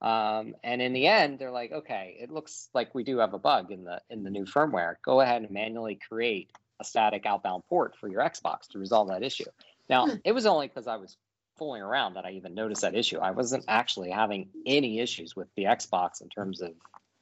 [0.00, 3.38] Um, and in the end, they're like, okay, it looks like we do have a
[3.38, 4.94] bug in the in the new firmware.
[5.04, 6.50] Go ahead and manually create
[6.80, 9.50] a static outbound port for your Xbox to resolve that issue.
[9.90, 10.16] Now, Hmm.
[10.24, 11.18] it was only because I was
[11.58, 13.18] fooling around that I even noticed that issue.
[13.18, 16.72] I wasn't actually having any issues with the Xbox in terms of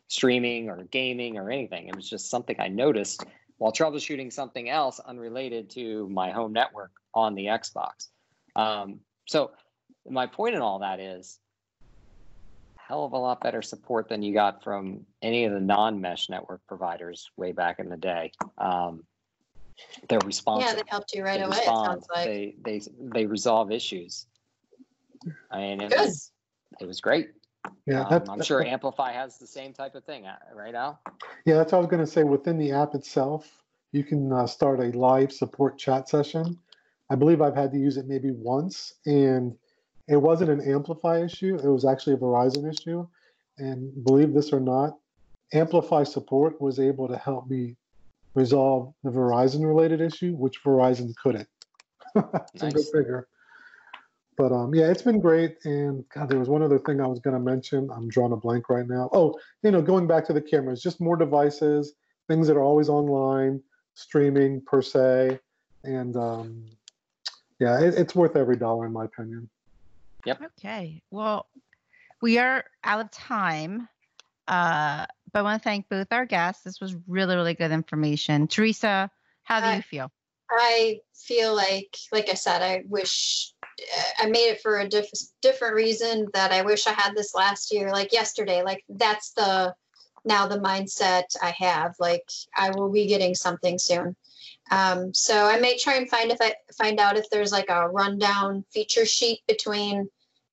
[0.06, 1.88] streaming or gaming or anything.
[1.88, 3.24] It was just something I noticed
[3.62, 8.08] while troubleshooting something else unrelated to my home network on the Xbox.
[8.56, 8.98] Um,
[9.28, 9.52] so
[10.04, 11.38] my point in all that is
[12.76, 16.60] hell of a lot better support than you got from any of the non-mesh network
[16.66, 18.32] providers way back in the day.
[18.58, 19.04] Um,
[20.08, 22.24] they're responsive Yeah, they helped you right they away, it sounds like.
[22.24, 24.26] They they they resolve issues.
[25.52, 26.00] I mean, it Good.
[26.00, 26.32] was
[26.80, 27.28] it was great.
[27.86, 31.00] Yeah, Um, I'm sure AmpliFi has the same type of thing, uh, right, Al?
[31.44, 32.24] Yeah, that's what I was going to say.
[32.24, 36.58] Within the app itself, you can uh, start a live support chat session.
[37.10, 39.56] I believe I've had to use it maybe once, and
[40.08, 41.56] it wasn't an AmpliFi issue.
[41.56, 43.06] It was actually a Verizon issue.
[43.58, 44.96] And believe this or not,
[45.54, 47.76] AmpliFi support was able to help me
[48.34, 51.48] resolve the Verizon related issue, which Verizon couldn't.
[52.14, 52.90] go Nice.
[52.90, 53.28] figure.
[54.36, 55.58] But um, yeah, it's been great.
[55.64, 57.90] And God, there was one other thing I was going to mention.
[57.90, 59.10] I'm drawing a blank right now.
[59.12, 61.92] Oh, you know, going back to the cameras, just more devices,
[62.28, 63.62] things that are always online,
[63.94, 65.38] streaming per se,
[65.84, 66.64] and um,
[67.58, 69.50] yeah, it, it's worth every dollar in my opinion.
[70.24, 70.42] Yep.
[70.58, 71.02] Okay.
[71.10, 71.46] Well,
[72.20, 73.88] we are out of time.
[74.48, 76.62] Uh, but I want to thank both our guests.
[76.64, 78.48] This was really, really good information.
[78.48, 79.10] Theresa,
[79.44, 80.10] how do Uh, you feel?
[80.50, 83.52] I feel like, like I said, I wish
[84.18, 85.10] I made it for a diff-
[85.40, 88.62] different reason that I wish I had this last year, like yesterday.
[88.62, 89.74] Like that's the
[90.24, 91.94] now the mindset I have.
[91.98, 94.16] Like I will be getting something soon.
[94.70, 97.88] Um, so I may try and find if I find out if there's like a
[97.88, 100.08] rundown feature sheet between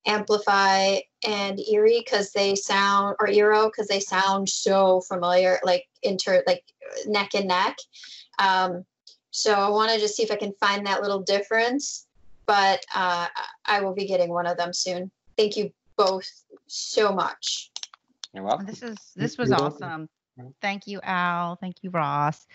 [0.08, 6.44] AmpliFi and Erie because they sound or Eero because they sound so familiar, like inter
[6.48, 6.64] like
[7.06, 7.78] neck and neck.
[8.40, 8.86] Um,
[9.32, 12.08] so I want to just see if I can find that little difference,
[12.50, 13.28] but uh,
[13.68, 15.12] I will be getting one of them soon.
[15.38, 16.28] Thank you both
[16.66, 17.70] so much.
[18.34, 18.66] You're welcome.
[18.66, 20.10] This is this was you're awesome.
[20.36, 20.46] Yeah.
[20.60, 21.58] Thank you, Al.
[21.58, 22.48] Thank you, Ross.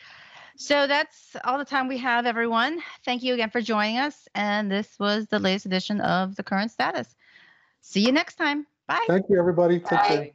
[0.56, 2.80] So that's all the time we have, everyone.
[3.04, 4.26] Thank you again for joining us.
[4.34, 7.14] And this was the latest edition of the current status.
[7.80, 8.66] See you next time.
[8.88, 9.04] Bye.
[9.06, 9.78] Thank you, everybody.
[9.78, 9.98] Take care.
[10.00, 10.32] Bye.